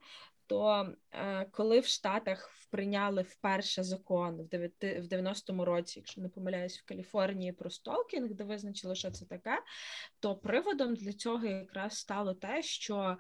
[0.48, 6.86] то е, коли в Штатах прийняли вперше закон в 90-му році, якщо не помиляюсь, в
[6.86, 9.64] Каліфорнії про стокінг, де визначили, що це таке,
[10.20, 13.18] то приводом для цього якраз стало те, що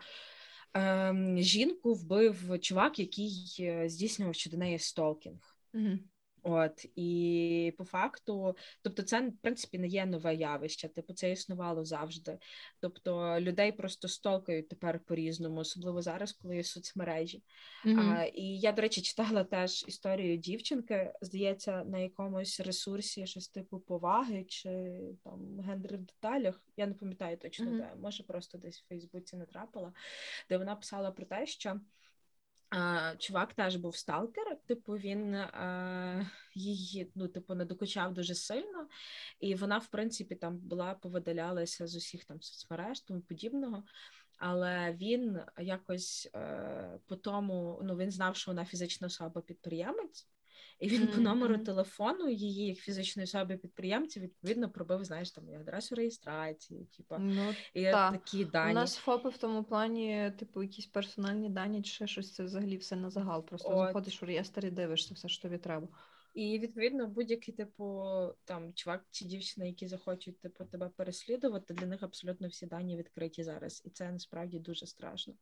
[0.74, 5.55] ем, жінку вбив чувак, який е, здійснював щодо неї столкінг.
[5.76, 6.00] Mm-hmm.
[6.48, 11.86] От і по факту, тобто, це в принципі не є нове явище, типу це існувало
[11.86, 12.38] завжди.
[12.80, 17.44] Тобто людей просто столкають тепер по-різному, особливо зараз, коли є соцмережі.
[17.86, 18.00] Mm-hmm.
[18.00, 23.80] А, І я, до речі, читала теж історію дівчинки, здається, на якомусь ресурсі щось типу
[23.80, 26.62] поваги чи там гендер в деталях.
[26.78, 27.78] Я не пам'ятаю точно, mm-hmm.
[27.78, 29.94] де може просто десь в Фейсбуці натрапила,
[30.50, 31.80] де вона писала про те, що.
[33.18, 38.88] Чувак теж був сталкер, типу, він е, її ну, типу, не докучав дуже сильно,
[39.40, 43.84] і вона, в принципі, там була повидалялася з усіх там соцмереж тому подібного.
[44.38, 50.28] Але він якось е, по тому ну він знав, що вона фізична особа підприємець,
[50.80, 55.56] І він по номеру телефону її як фізичної особи підприємця відповідно пробив, знаєш, там і
[55.56, 58.12] адресу реєстрації, типу, Ну, і та.
[58.12, 58.74] такі У дані.
[58.74, 62.96] нас ФОПи в тому плані, типу, якісь персональні дані чи ще щось, це взагалі все
[62.96, 63.46] на загал.
[63.46, 63.88] Просто От.
[63.88, 65.88] заходиш в реєстр і дивишся все, що тобі треба.
[66.36, 68.06] І відповідно будь-який типу
[68.46, 73.44] там чувак чи дівчина, які захочуть типу тебе переслідувати, для них абсолютно всі дані відкриті
[73.44, 75.34] зараз, і це насправді дуже страшно.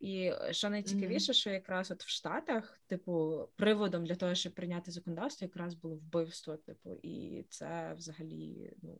[0.00, 4.90] І е, що найцікавіше, що якраз от в Штатах, типу, приводом для того, щоб прийняти
[4.90, 8.98] законодавство, якраз було вбивство, типу, і це взагалі ну.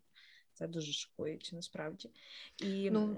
[0.56, 2.10] Це дуже шокуюче насправді.
[2.58, 3.16] І Ну,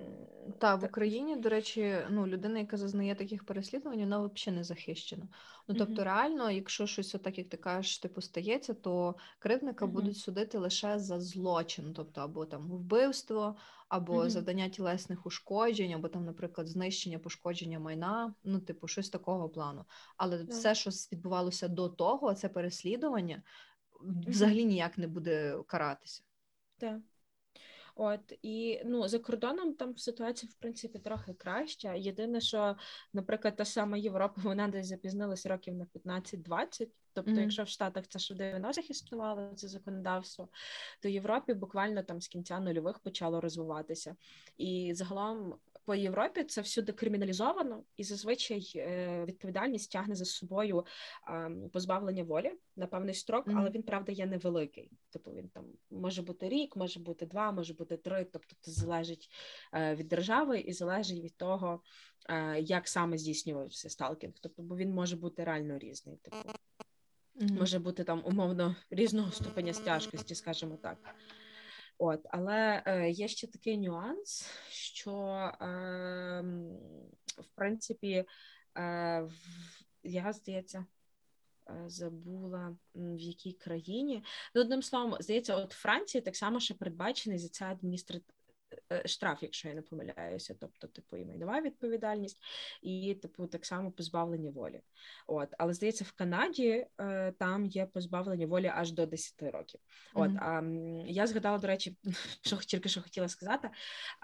[0.58, 5.28] Та в Україні, до речі, ну людина, яка зазнає таких переслідувань, вона взагалі не захищена.
[5.68, 9.94] Ну тобто, реально, якщо щось отак, як ти кажеш, типу стається, то кривдника Мгм.
[9.94, 13.56] будуть судити лише за злочин, тобто або там вбивство,
[13.88, 14.30] або Мгм.
[14.30, 19.84] завдання тілесних ушкоджень, або там, наприклад, знищення, пошкодження майна, ну, типу, щось такого плану.
[20.16, 20.52] Але Да.
[20.52, 23.42] все, що відбувалося до того, це переслідування,
[24.26, 26.22] взагалі ніяк не буде каратися.
[26.78, 27.00] Так.
[28.00, 31.94] От і ну за кордоном там ситуація в принципі трохи краща.
[31.94, 32.76] Єдине, що,
[33.12, 36.88] наприклад, та сама Європа, вона десь запізнилась років на 15-20.
[37.12, 37.40] Тобто, Мгм.
[37.40, 40.48] якщо в Штатах це ще в 90-х існувало це законодавство,
[41.02, 44.16] то в Європі буквально там з кінця нульових почало розвиватися.
[44.56, 45.54] І загалом
[45.88, 50.84] по Європі це всюди криміналізовано, і зазвичай е, відповідальність тягне за собою
[51.72, 54.90] позбавлення волі на певний строк, але він правда є невеликий.
[55.10, 58.26] Типу він там може бути рік, може бути два, може бути три.
[58.32, 59.28] Тобто це залежить
[59.74, 61.82] е, від держави і залежить від того,
[62.28, 64.34] е, як саме здійснювався сталкінг.
[64.40, 66.16] Тобто, бо він може бути реально різний.
[66.16, 66.36] Типу,
[67.34, 70.98] може бути там умовно різного ступеня стяжкості, скажімо так.
[71.98, 74.50] От, але е, є ще такий нюанс,
[74.98, 75.12] що
[77.38, 78.24] в принципі,
[78.78, 79.28] е,
[80.02, 80.86] я здається.
[81.70, 84.24] е, Забула в якій країні.
[84.54, 88.37] Ну, одним словом, здається, от Франції так само ще передбачений за це адміністративний
[89.04, 90.54] штраф, якщо я не помиляюся.
[90.60, 92.38] Тобто, типу, і майнова відповідальність,
[92.82, 94.80] і типу, так само позбавлення волі.
[95.26, 99.80] От, але здається, в Канаді е, там є позбавлення волі аж до 10 років.
[100.14, 100.38] От Мгм.
[100.42, 100.62] а
[101.10, 101.96] я згадала, до речі,
[102.42, 103.70] що тільки що хотіла сказати.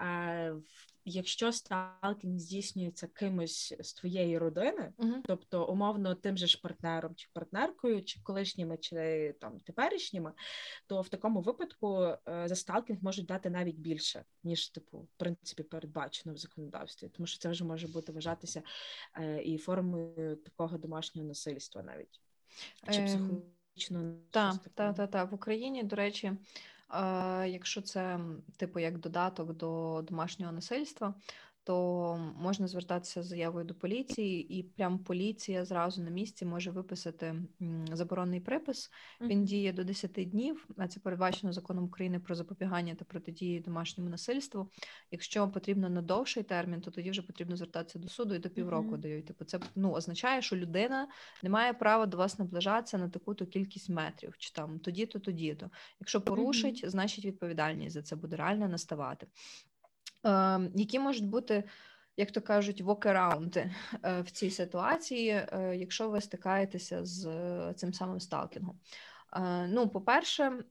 [0.01, 5.23] Е, в- Якщо сталкінг здійснюється кимось з твоєї родини, Мгм.
[5.25, 10.33] тобто умовно тим же ж партнером чи партнеркою, чи колишніми, чи там теперішніми,
[10.87, 15.63] то в такому випадку е, за сталкінг можуть дати навіть більше, ніж типу, в принципі,
[15.63, 18.61] передбачено в законодавстві, тому що це вже може бути вважатися
[19.17, 22.21] е, і формою такого домашнього насильства навіть
[22.91, 25.31] чи Ем, психологічного Так, так, так, так.
[25.31, 26.37] В Україні, до речі, е,
[27.47, 28.19] якщо це
[28.57, 31.13] типу як додаток до домашнього насильства,
[31.65, 37.35] то можна звертатися з заявою до поліції, і прям поліція зразу на місці може виписати
[37.93, 38.91] заборонний припис.
[39.21, 44.09] Він діє до 10 днів, а це передбачено законом України про запобігання та протидії домашньому
[44.09, 44.69] насильству.
[45.11, 48.87] Якщо потрібно на довший термін, то тоді вже потрібно звертатися до суду і до півроку
[48.91, 49.01] Мгм.
[49.01, 49.25] дають.
[49.25, 51.07] Типу, це ну означає, що людина
[51.43, 55.69] не має права до вас наближатися на таку-то кількість метрів, чи там тоді-то, тоді-то.
[55.99, 59.27] Якщо порушить, значить відповідальність за це буде реально наставати.
[60.25, 61.63] Е, які можуть бути,
[62.17, 63.71] як то кажуть, вокераунди
[64.03, 68.79] е, в цій ситуації, е, якщо ви стикаєтеся з е, цим самим сталкінгом?
[69.35, 70.63] Е, Ну, по-перше,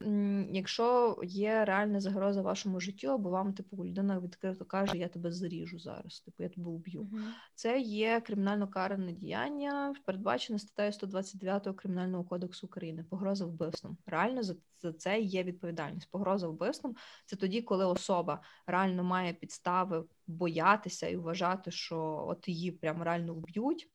[0.51, 5.79] якщо є реальна загроза вашому життю, або вам, типу, людина відкрито каже, я тебе заріжу
[5.79, 7.03] зараз, типу, я тебе.
[7.13, 7.35] Мгм.
[7.55, 13.05] Це є кримінально каране діяння, передбачене статтею 129 Кримінального кодексу України.
[13.11, 13.99] Погроза вбивством.
[14.07, 16.11] Реально за, за це є відповідальність.
[16.11, 16.95] Погроза вбивством
[17.27, 23.35] це тоді, коли особа реально має підстави боятися і вважати, що от її прям реально
[23.35, 23.91] вб'ють.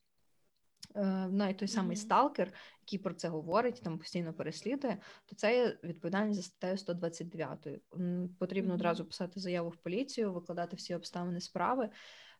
[0.95, 2.01] Е, Навіть той самий Мгм.
[2.05, 7.67] сталкер, який про це говорить, там постійно переслідує, то це є відповідальність за статтею 129.
[7.95, 8.75] М, Потрібно Мгм.
[8.79, 11.89] одразу писати заяву в поліцію, викладати всі обставини справи.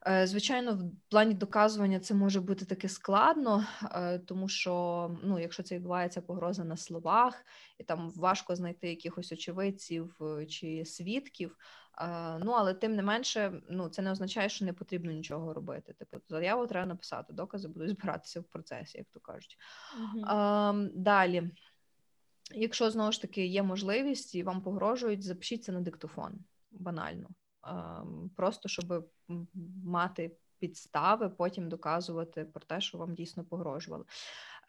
[0.07, 5.63] Е, Звичайно, в плані доказування це може бути таке складно, е, тому що ну, якщо
[5.63, 7.45] це відбувається погроза на словах,
[7.77, 11.57] і там важко знайти якихось очевидців чи свідків.
[12.39, 15.93] Ну, але тим не менше, ну це не означає, що не потрібно нічого робити.
[15.93, 19.57] Типу, заяву треба написати, докази будуть збиратися в процесі, як то кажуть.
[20.29, 21.51] Ем, далі,
[22.51, 26.39] якщо знову ж таки є можливість і вам погрожують, запишіться на диктофон
[26.71, 27.29] банально.
[28.35, 29.09] Просто щоб
[29.85, 34.03] мати підстави, потім доказувати про те, що вам дійсно погрожували.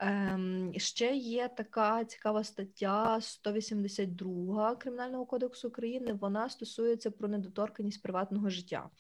[0.03, 6.13] Ем, ще є така цікава стаття 182 Кримінального кодексу України.
[6.13, 8.91] Вона стосується про недоторканність приватного життя.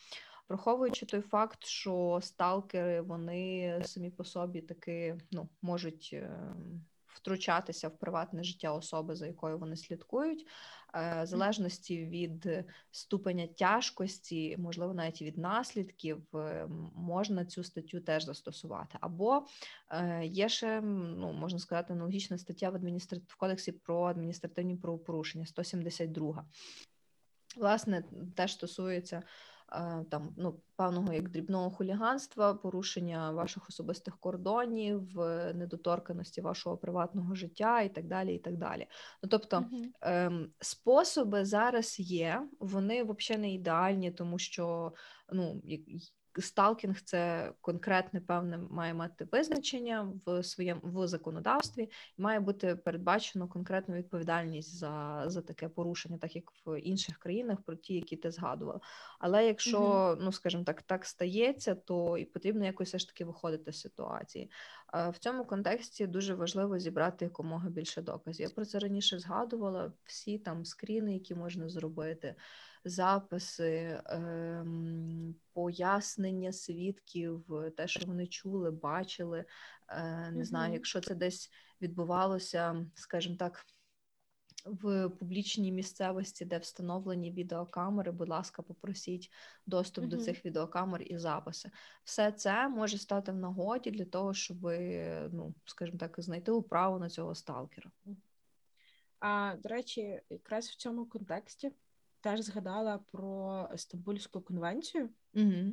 [0.48, 6.84] Враховуючи той факт, що сталкери вони самі по собі таки ну, можуть ем,
[7.14, 10.46] втручатися в приватне життя особи, за якою вони слідкують,
[10.94, 18.24] е, в залежності від ступеня тяжкості, можливо, навіть від наслідків, е, можна цю статтю теж
[18.24, 18.98] застосувати.
[19.00, 19.46] Або
[19.90, 25.46] е, є ще ну можна сказати аналогічна стаття в адміністратив в кодексі про адміністративні правопорушення
[25.46, 26.44] 172.
[27.56, 28.04] Власне,
[28.36, 29.22] теж стосується
[30.10, 37.80] там ну певного як дрібного хуліганства, порушення ваших особистих кордонів, е, недоторканості вашого приватного життя
[37.80, 38.34] і так далі.
[38.34, 38.86] і так далі.
[39.22, 39.64] Ну тобто
[40.00, 44.92] ем, способи зараз є, вони взагалі не ідеальні, тому що
[45.32, 45.62] ну
[46.38, 51.82] сталкінг це конкретне певне має мати визначення в своєму в законодавстві,
[52.18, 57.62] і має бути передбачено конкретну відповідальність за за таке порушення, так як в інших країнах,
[57.62, 58.80] про ті, які ти згадувала.
[59.18, 63.24] Але якщо, mm ну скажімо так, так стається, то і потрібно якось все ж таки
[63.24, 64.50] виходити з ситуації.
[64.92, 68.46] В цьому контексті дуже важливо зібрати якомога більше доказів.
[68.46, 69.92] Я про це раніше згадувала.
[70.04, 72.34] Всі там скріни, які можна зробити
[72.84, 77.44] записи, ем, пояснення свідків,
[77.76, 79.44] те, що вони чули, бачили.
[79.88, 81.50] Е, не знаю, якщо це десь
[81.80, 83.66] відбувалося, скажімо так.
[84.64, 89.30] В публічній місцевості, де встановлені відеокамери, будь ласка, попросіть
[89.66, 90.08] доступ uh-huh.
[90.08, 91.70] до цих відеокамер і записи.
[92.04, 94.62] Все це може стати в нагоді для того, щоб,
[95.32, 97.90] ну скажімо так, знайти управу на цього сталкера.
[99.20, 101.72] А до речі, якраз в цьому контексті
[102.20, 105.72] теж згадала про Стамбульську конвенцію, Угу.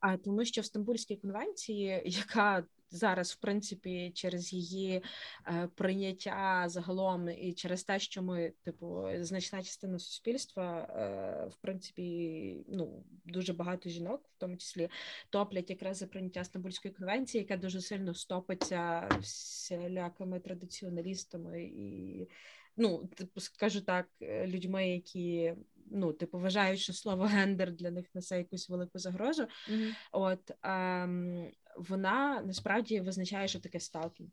[0.00, 5.02] а тому, що в Стамбульській конвенції, яка зараз, в принципі, через її
[5.46, 12.64] е, прийняття загалом і через те, що ми, типу, значна частина суспільства, е, в принципі,
[12.68, 14.88] ну дуже багато жінок, в тому числі,
[15.30, 22.28] топлять якраз за прийняття Стамбульської конвенції, яка дуже сильно стопиться всілякими традиціоналістами і
[22.76, 25.54] ну, типу, скажу так, е, людьми, які
[25.90, 29.42] ну, типу, вважають, що слово гендер для них несе якусь велику загрозу.
[29.42, 29.92] Mm-hmm.
[30.12, 34.30] От ем, вона насправді визначає, що таке сталкінг.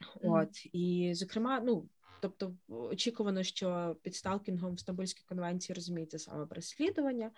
[0.00, 0.42] Mm-hmm.
[0.42, 1.88] От і зокрема, ну
[2.20, 7.30] Тобто очікувано, що під сталкінгом в Стамбульській конвенції розуміється саме переслідування,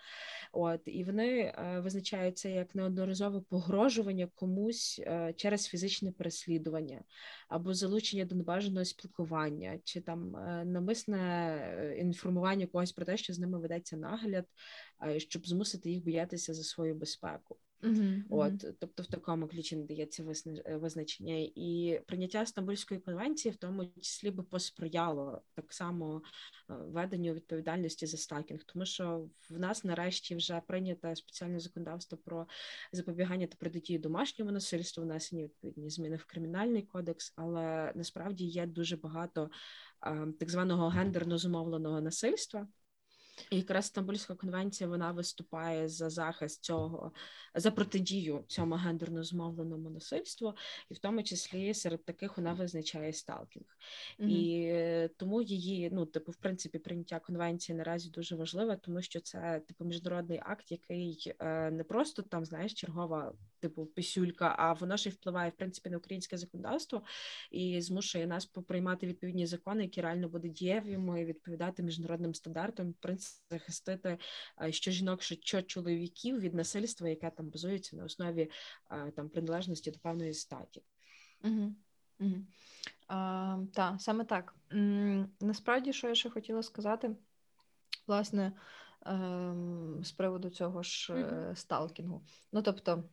[0.51, 7.03] от і вони е, визначають як неодноразове погрожування комусь е, через фізичне переслідування
[7.49, 13.39] або залучення до небажаного спілкування, чи там е, намисне інформування когось про те, що з
[13.39, 14.45] ними ведеться нагляд,
[15.17, 17.57] щоб змусити їх боятися за свою безпеку.
[17.83, 18.73] Uh-huh, От, uh-huh.
[18.79, 20.23] тобто в такому ключі надається
[20.65, 26.21] е, визначення, і прийняття Стамбульської конвенції, в тому числі би посприяло так само
[26.69, 32.47] е, веденню відповідальності за сталкінг, тому що в нас нарешті вже прийнято спеціальне законодавство про
[32.91, 38.97] запобігання та протидію домашньому насильству, внесені відповідні зміни в кримінальний кодекс, але насправді є дуже
[38.97, 39.49] багато
[40.05, 42.67] е, так званого гендерно зумовленого насильства.
[43.49, 47.11] І якраз Стамбульська конвенція вона виступає за захист цього,
[47.55, 50.53] за протидію цьому гендерно змовленому насильству,
[50.89, 53.65] і в тому числі серед таких вона визначає сталкінг.
[54.19, 54.27] Mm-hmm.
[54.27, 59.61] І тому її, ну, типу, в принципі, прийняття конвенції наразі дуже важливе, тому що це
[59.67, 65.09] типу міжнародний акт, який е, не просто там, знаєш, чергова, типу, писюлька, а воно ще
[65.09, 67.03] й впливає в принципі на українське законодавство
[67.51, 72.91] і змушує нас поприймати відповідні закони, які реально будуть дієвими і відповідати міжнародним стандартам.
[72.91, 74.17] В принципі, захистити
[74.69, 78.51] що жінок, що чоловіків від насильства, яке там базується на основі
[79.15, 80.83] там приналежності до певної статі.
[81.43, 81.75] Угу.
[82.19, 82.35] Угу.
[83.73, 84.55] Так, саме так.
[85.41, 87.15] Насправді, що я ще хотіла сказати,
[88.07, 88.53] власне,
[89.05, 92.25] ем, з приводу цього ж uh сталкінгу.
[92.51, 93.03] Ну, тобто,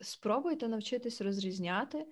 [0.00, 2.06] спробуйте навчитись розрізняти,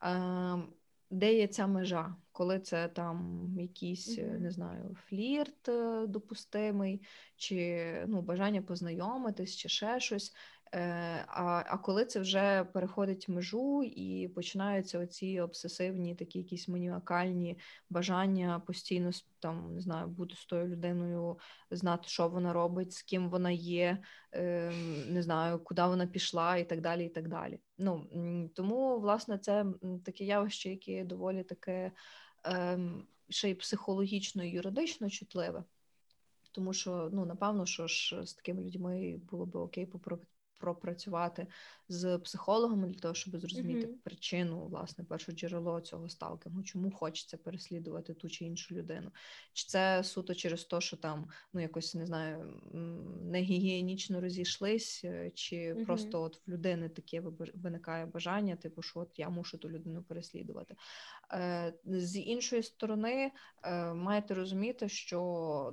[0.00, 0.72] ем,
[1.14, 4.38] де є ця межа коли це там якийсь, mm-hmm.
[4.38, 7.02] не знаю, флірт е, допустимий,
[7.36, 10.34] чи ну, бажання познайомитись, чи ще щось.
[10.74, 17.58] Е, а а коли це вже переходить межу і починаються оці обсесивні, такі якісь маніакальні
[17.90, 21.38] бажання постійно там не знаю, бути з тою людиною,
[21.70, 23.98] знати, що вона робить, з ким вона є,
[24.32, 27.04] ем, не знаю, куди вона пішла, і так далі.
[27.06, 27.58] і так далі.
[27.78, 28.06] Ну
[28.54, 29.66] тому, власне, це
[30.04, 31.92] таке явище, яке доволі таке
[32.44, 35.64] ем, ще й психологічно і юридично чутливе.
[36.52, 39.86] Тому що, ну, напевно, що ж з такими людьми було би окей
[40.58, 41.46] пропрацювати
[41.88, 43.98] з психологом для того, щоб зрозуміти Мгм.
[44.04, 49.10] причину, власне, перше джерело цього сталкінгу, чому хочеться переслідувати ту чи іншу людину.
[49.52, 55.30] Чи це суто через те, що там ну якось не знаю, м, негігієнічно розійшлись, е,
[55.34, 55.84] чи Мгм.
[55.84, 57.20] просто от в людини таке
[57.54, 60.76] виникає бажання, типу, що от я мушу ту людину переслідувати.
[61.32, 63.32] Е, З іншої сторони,
[63.62, 65.20] е, маєте розуміти, що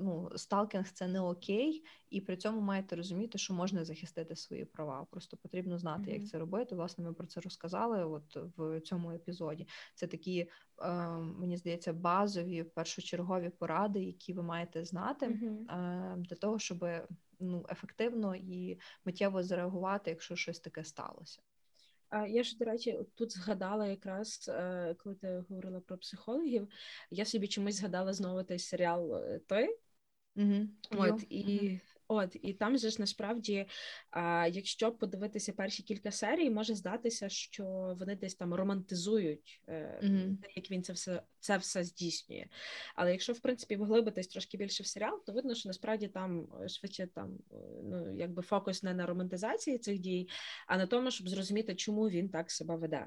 [0.01, 5.07] ну, сталкінг це не окей, і при цьому маєте розуміти, що можна захистити свої права.
[5.11, 6.75] Просто потрібно знати, як це робити.
[6.75, 8.05] Власне, ми про це розказали.
[8.05, 9.67] От в цьому епізоді.
[9.95, 10.49] Це такі,
[10.81, 16.85] е, мені здається, базові першочергові поради, які ви маєте знати е, для того, щоб
[17.39, 21.41] ну, ефективно і миттєво зреагувати, якщо щось таке сталося.
[22.27, 26.67] Я ж, до речі, тут згадала якраз, е, коли ти говорила про психологів,
[27.11, 29.77] я собі чомусь згадала знову той серіал е, той.
[30.35, 30.67] Угу.
[30.91, 31.79] От і
[32.11, 33.65] от, і там же ж насправді,
[34.09, 39.99] а, якщо подивитися перші кілька серій, може здатися, що вони десь там романтизують е,
[40.41, 42.45] те, як він це все це все здійснює.
[42.95, 46.69] Але якщо в принципі вглибитись трошки більше в серіал, то видно, що насправді там е,
[46.69, 50.29] швидше там е, ну якби фокус не на романтизації цих дій,
[50.67, 53.05] а на тому, щоб зрозуміти, чому він так себе веде.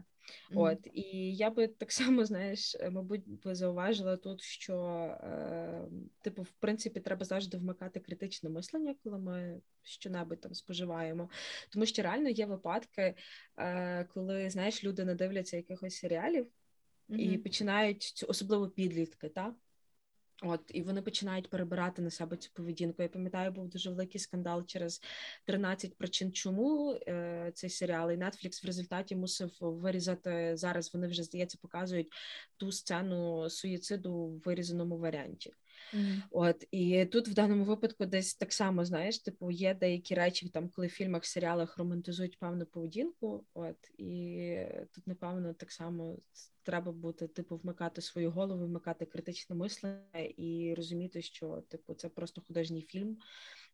[0.54, 4.76] От і я би так само, знаєш, е, мабуть, би зауважила тут, що
[5.22, 5.88] е,
[6.22, 11.30] типу, в принципі, треба завжди вмикати критичне мислення, коли ми що-небудь там споживаємо.
[11.70, 13.14] Тому що реально є випадки,
[13.58, 16.46] е, коли знаєш, люди не дивляться якихось серіалів
[17.08, 19.54] і починають цю особливо підлітки, так?
[20.42, 23.02] От, і вони починають перебирати на себе цю поведінку.
[23.02, 25.02] Я пам'ятаю, був дуже великий скандал через
[25.44, 28.10] 13 причин, чому е, цей серіал.
[28.10, 30.94] І Netflix в результаті мусив вирізати зараз.
[30.94, 32.12] Вони вже здається показують
[32.56, 35.52] ту сцену суїциду в вирізаному варіанті.
[35.92, 36.22] Мгм.
[36.30, 40.68] От і тут в даному випадку десь так само знаєш, типу, є деякі речі, там,
[40.68, 43.44] коли в фільмах, серіалах романтизують певну поведінку.
[43.54, 44.56] От і
[44.92, 46.18] тут, напевно, так само
[46.62, 52.40] треба бути, типу, вмикати свою голову, вмикати критичне мислення і розуміти, що типу це просто
[52.40, 53.16] художній фільм.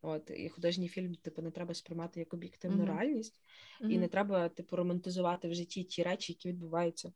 [0.02, 2.86] От і художній фільм, типу, не треба сприймати як об'єктивну Мгм.
[2.86, 3.40] реальність,
[3.80, 7.12] і не треба, типу, романтизувати в житті ті речі, які відбуваються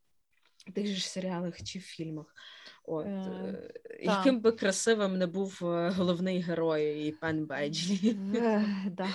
[0.72, 2.26] тих же серіалах чи фільмах.
[2.86, 8.16] От, Е, е, яким би красивим не був е, головний герой і пан Беджлі.
[8.90, 9.08] Да.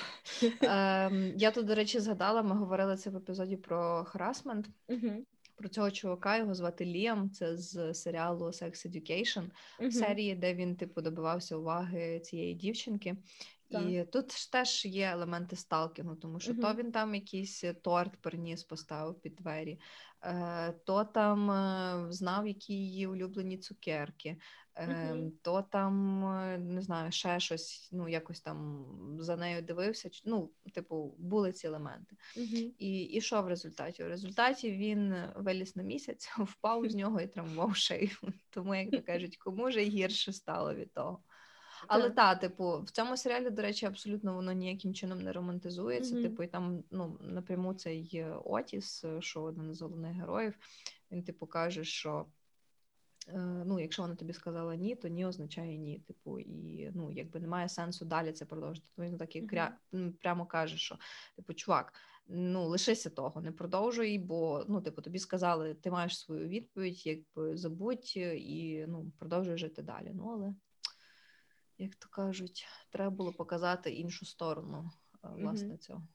[0.62, 4.70] Ем, я тут, до речі, згадала, ми говорили це в епізоді про харасмент.
[5.56, 7.30] Про цього чувака його звати Ліам.
[7.30, 9.44] Це з серіалу Sex Education,
[9.80, 9.92] мгм.
[9.92, 13.16] серії, де він типу добивався уваги цієї дівчинки.
[13.70, 18.64] І тут ж теж є елементи сталкінгу, тому що то він там якийсь торт приніс,
[18.64, 19.80] поставив під двері,
[20.24, 24.38] е, то там е, знав, які її улюблені цукерки,
[24.76, 25.32] е, Мгм.
[25.42, 28.86] то там е, не знаю, ще щось, ну якось там
[29.20, 30.10] за нею дивився.
[30.26, 32.16] Ну, типу, були ці елементи.
[32.38, 32.72] Мгм.
[32.78, 34.04] І, і що в результаті?
[34.04, 38.10] У результаті він виліз на місяць, впав з нього і травмував шию.
[38.50, 41.24] Тому, як то кажуть, кому ж гірше стало від того.
[41.88, 42.16] Але Так.
[42.16, 46.14] та, типу, в цьому серіалі, до речі, абсолютно воно ніяким чином не романтизується.
[46.14, 46.24] Мгм.
[46.24, 50.58] Типу, і там ну напряму цей Отіс, е, що один з головних героїв,
[51.12, 52.26] він типу каже, що.
[53.28, 56.00] е, Ну, якщо вона тобі сказала ні, то ні означає ні.
[56.00, 58.88] Типу, і ну, якби немає сенсу далі це продовжити.
[58.96, 59.78] Тому він так і кря...
[60.22, 60.98] прямо каже, що
[61.36, 61.94] типу, чувак,
[62.28, 67.58] ну лишися того, не продовжуй, бо ну, типу, тобі сказали, ти маєш свою відповідь, якби
[67.58, 70.12] забудь е, і ну, продовжуй жити далі.
[70.14, 70.54] Ну, але
[71.80, 74.92] як то кажуть, треба було показати іншу сторону
[75.24, 76.08] е, власне цього.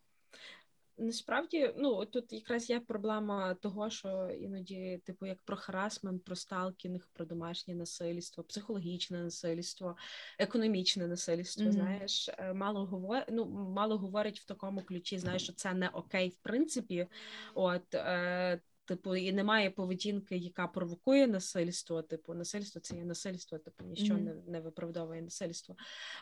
[0.98, 7.08] Насправді, ну тут якраз є проблема того, що іноді, типу, як про харасмент, про сталкінг,
[7.12, 9.96] про домашнє насильство, психологічне насильство,
[10.38, 11.64] економічне насильство.
[11.64, 11.72] Мгм.
[11.72, 13.22] Знаєш, е, мало говор...
[13.28, 17.06] ну, мало говорить в такому ключі, знаєш, що це не окей, в принципі.
[17.54, 22.02] От е, типу, і немає поведінки, яка провокує насильство.
[22.02, 24.44] Типу, насильство це є насильство, типу нічого mm-hmm.
[24.46, 25.76] не, не виправдовує насильство.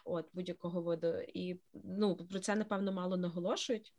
[0.04, 1.14] От будь-якого виду.
[1.34, 3.92] І ну про це напевно мало наголошують.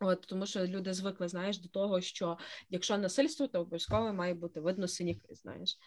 [0.00, 2.38] От тому, що люди звикли, знаєш, до того, що
[2.70, 5.78] якщо насильство, то обов'язково має бути видно синяки, знаєш.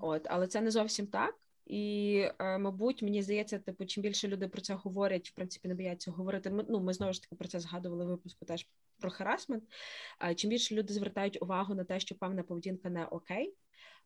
[0.00, 1.34] От, але це не зовсім так.
[1.66, 5.74] І, е, мабуть, мені здається, типу, чим більше люди про це говорять, в принципі, не
[5.74, 6.50] бояться говорити.
[6.50, 9.64] Ми, ну, ми знову ж таки про це згадували в випуску теж про харасмент.
[10.36, 13.54] Чим більше люди звертають увагу на те, що певна поведінка не окей,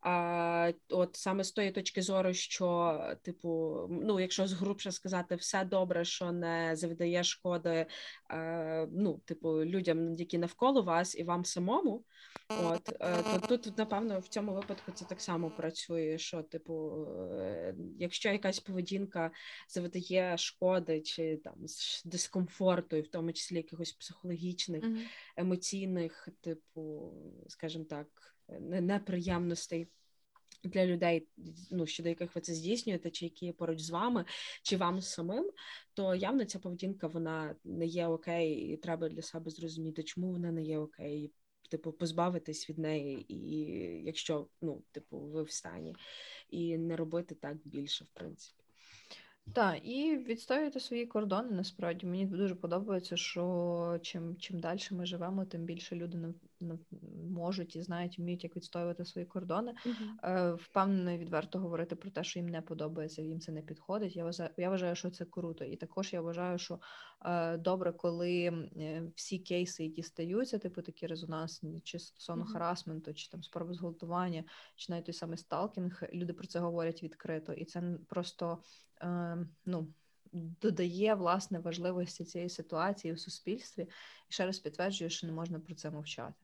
[0.00, 6.04] А, От саме з тої точки зору, що, типу, ну, якщо згрубше сказати, все добре,
[6.04, 7.86] що не завдає шкоди,
[8.30, 12.04] е, ну, типу, людям, які навколо вас, і вам самому,
[12.48, 16.18] от е, то тут, напевно, в цьому випадку це так само працює.
[16.18, 17.06] Що, типу,
[17.40, 19.30] е, якщо якась поведінка
[19.68, 21.54] завдає шкоди чи там
[22.04, 24.84] дискомфорту, і в тому числі якихось психологічних,
[25.36, 27.12] емоційних, типу,
[27.48, 29.88] скажімо так неприємностей.
[30.64, 31.28] Для людей,
[31.70, 34.24] ну щодо яких ви це здійснюєте, чи які є поруч з вами,
[34.62, 35.50] чи вам самим,
[35.94, 40.52] то явно ця поведінка вона не є окей, і треба для себе зрозуміти, чому вона
[40.52, 41.32] не є окей,
[41.70, 43.66] типу, позбавитись від неї, і
[44.04, 45.96] якщо ну, типу, ви в стані,
[46.50, 48.64] і не робити так більше, в принципі.
[49.54, 51.50] Так, і відстоювати свої кордони.
[51.50, 56.18] Насправді мені дуже подобається, що чим чим далі ми живемо, тим більше люди
[57.30, 59.74] можуть і знають, вміють як відстоювати свої кордони.
[59.86, 60.54] Uh-huh.
[60.54, 64.16] Впевнено, відверто говорити про те, що їм не подобається, їм це не підходить.
[64.16, 65.64] Я вважаю, я вважаю, що це круто.
[65.64, 66.80] І також я вважаю, що
[67.24, 68.68] е, добре, коли
[69.14, 72.52] всі кейси, які стаються, типу такі резонансні, чи стосовно uh-huh.
[72.52, 74.44] харасменту, чи там спроби зґвалтування,
[74.76, 78.58] чи навіть той самий сталкінг, люди про це говорять відкрито, і це просто.
[79.02, 79.88] Е, ну,
[80.32, 83.82] додає власне важливості цієї ситуації в суспільстві
[84.28, 86.34] і ще раз підтверджує, що не можна про це мовчати.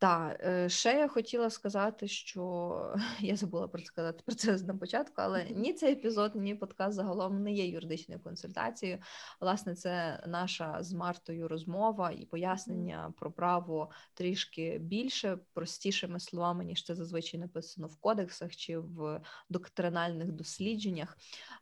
[0.00, 4.76] Так, е, ще я хотіла сказати, що я забула про це сказати про це на
[4.76, 8.98] початку, але ні цей епізод, ні подкаст загалом не є юридичною консультацією.
[9.40, 16.84] Власне, це наша з Мартою розмова і пояснення про право трішки більше, простішими словами, ніж
[16.84, 21.16] це зазвичай написано в кодексах чи в доктринальних дослідженнях.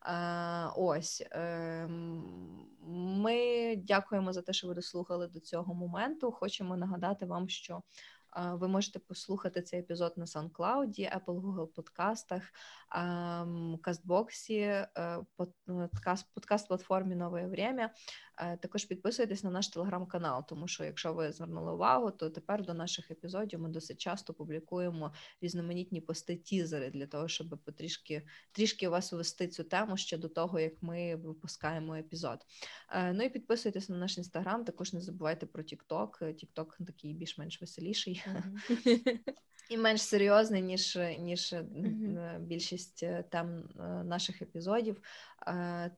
[0.07, 2.25] Е, ось ем,
[3.23, 6.33] ми дякуємо за те, що ви дослухали до цього моменту.
[6.33, 7.83] Хочемо нагадати вам, що.
[8.37, 12.43] Ви можете послухати цей епізод на SoundCloud, Apple, Google подкастах,
[13.83, 14.87] кастбоксі, е,
[16.35, 17.91] подкаст-платформі Нове Время.
[18.39, 22.75] Е, також підписуйтесь на наш телеграм-канал, тому що, якщо ви звернули увагу, то тепер до
[22.75, 28.23] наших епізодів ми досить часто публікуємо різноманітні пости-тізери для того, щоб потрішки
[28.53, 32.39] трішки вас ввести цю тему ще до того, як ми випускаємо епізод.
[32.91, 34.65] Е, ну і підписуйтесь на наш інстаграм.
[34.65, 36.23] Також не забувайте про TikTok.
[36.23, 38.23] TikTok такий більш-менш веселіший.
[39.71, 42.39] І менш серйозний, ніж ніж mm-hmm.
[42.39, 45.03] більшість там тем наших епізодів.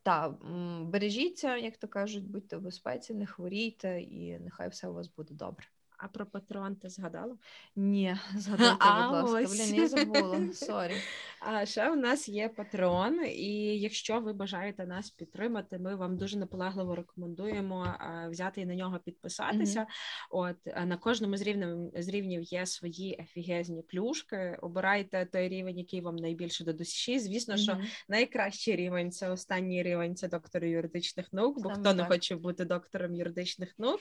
[0.03, 0.35] Та
[0.83, 5.35] бережіться, як то кажуть, будьте в безпеці, не хворійте, і нехай все у вас буде
[5.35, 5.67] добре.
[5.99, 7.37] А про Patreon ти згадала?
[7.77, 9.65] Ні, згадайте, будь ласка.
[9.65, 10.41] Блін, я забула.
[10.53, 10.95] Sorry.
[11.41, 16.39] А ще у нас є Патреон, і якщо ви бажаєте нас підтримати, ми вам дуже
[16.39, 17.95] наполегливо рекомендуємо
[18.31, 19.81] взяти і на нього підписатися.
[19.81, 19.87] Mm-hmm.
[20.31, 24.59] От на кожному з рівнів з рівнів є свої ефігезні плюшки.
[24.63, 27.19] Обирайте той рівень, який вам найбільше до душі.
[27.19, 27.59] Звісно, mm-hmm.
[27.59, 27.79] що
[28.09, 31.57] найкращий рівень це останній рівень, це доктор юридичних наук.
[31.63, 31.97] Бо Саме хто так.
[31.97, 34.01] не хоче бути доктором юридичних наук,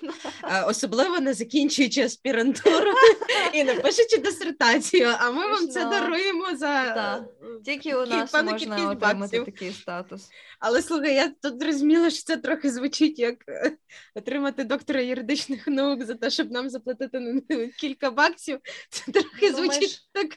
[0.68, 2.92] особливо не закінчує закінчуючи аспірантуру
[3.54, 7.26] і напишучи дисертацію, а ми вам це даруємо за да.
[7.66, 10.30] тільки у нас можна отримати такий статус.
[10.60, 13.78] Але слухай, я тут зрозуміла, що це трохи звучить як е,
[14.16, 17.42] отримати доктора юридичних наук за те, щоб нам заплатити на
[17.80, 18.60] кілька баксів.
[18.90, 20.08] Це трохи ну, звучить ж...
[20.12, 20.28] так.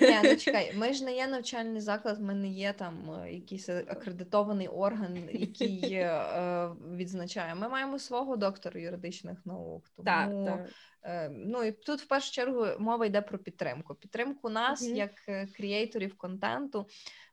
[0.00, 3.68] Ні, ну чекай, ми ж не є навчальний заклад, ми не є там е, якийсь
[3.68, 7.54] акредитований орган, який е, відзначає.
[7.54, 9.84] Ми маємо свого доктора юридичних наук.
[9.96, 10.06] Тому...
[10.06, 10.68] Так, так.
[11.02, 13.94] Е, ну і тут в першу чергу мова йде про підтримку.
[13.94, 14.94] Підтримку нас, mm-hmm.
[14.94, 16.86] як е, креаторів контенту.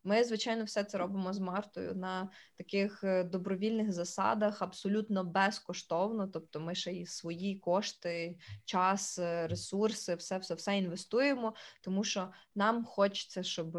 [0.04, 6.28] Ми, звичайно, все це робимо з Мартою на таких е, добровільних засадах, абсолютно безкоштовно.
[6.28, 12.86] Тобто, ми ще і свої кошти, час, ресурси, все, все, все інвестуємо, тому що нам
[12.86, 13.78] хочеться, щоб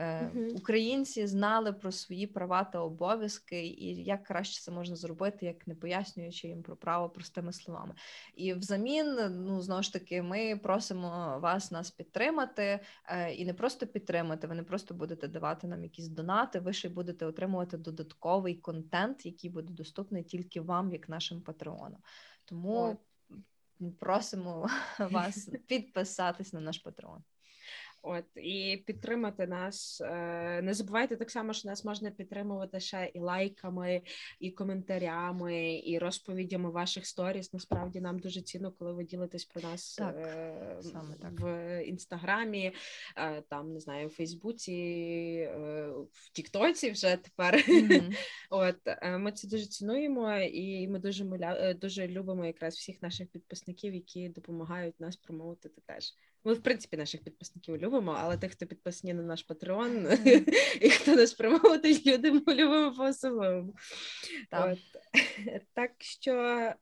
[0.00, 0.56] Uh-huh.
[0.56, 5.74] Українці знали про свої права та обов'язки, і як краще це можна зробити, як не
[5.74, 7.94] пояснюючи їм про право простими словами.
[8.34, 13.86] І взамін, ну знову ж таки, ми просимо вас нас підтримати е, і не просто
[13.86, 14.46] підтримати.
[14.46, 16.60] Ви не просто будете давати нам якісь донати.
[16.60, 22.00] Ви ще й будете отримувати додатковий контент, який буде доступний тільки вам, як нашим патреонам.
[22.44, 22.98] Тому
[23.98, 24.68] просимо
[24.98, 27.22] вас підписатись на наш патреон.
[28.04, 30.00] От і підтримати нас.
[30.00, 34.02] Е, не забувайте так само, що нас можна підтримувати ще і лайками,
[34.40, 37.52] і коментарями, і розповідями ваших сторіс.
[37.52, 41.40] Насправді нам дуже цінно, коли ви ділитесь про нас так, е, саме так.
[41.40, 42.72] в інстаграмі,
[43.16, 44.72] е, там не знаю, в Фейсбуці,
[46.12, 47.54] в Тіктоці вже тепер.
[47.54, 48.16] Mm-hmm.
[48.50, 48.76] От
[49.18, 51.24] ми це дуже цінуємо, і ми дуже
[51.80, 56.14] дуже любимо якраз всіх наших підписників, які допомагають нас промовити теж.
[56.44, 60.06] Ми, в принципі, наших підписників любимо, але тих, хто підписані на наш Патреон
[60.80, 63.74] і хто нас промовить, люди ми любимо по-особливому.
[64.50, 64.78] Так.
[65.74, 66.74] Так що е,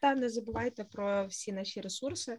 [0.00, 2.38] та не забувайте про всі наші ресурси.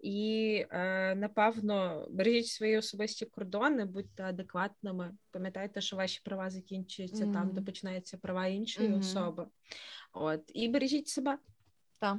[0.00, 5.14] І е, напевно бережіть свої особисті кордони, будьте адекватними.
[5.30, 8.98] Пам'ятайте, що ваші права закінчуються там, де починаються права іншої Мгм.
[9.00, 9.46] особи.
[10.12, 11.38] От і бережіть себе.
[11.98, 12.18] Так.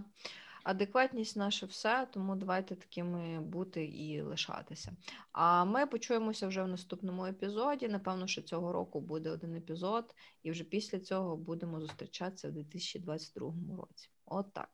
[0.65, 4.91] Адекватність наше все, тому давайте такими бути і лишатися.
[5.31, 7.87] А ми почуємося вже в наступному епізоді.
[7.87, 13.53] Напевно, що цього року буде один епізод, і вже після цього будемо зустрічатися в 2022
[13.77, 14.09] році.
[14.25, 14.69] От так.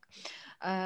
[0.62, 0.80] Е,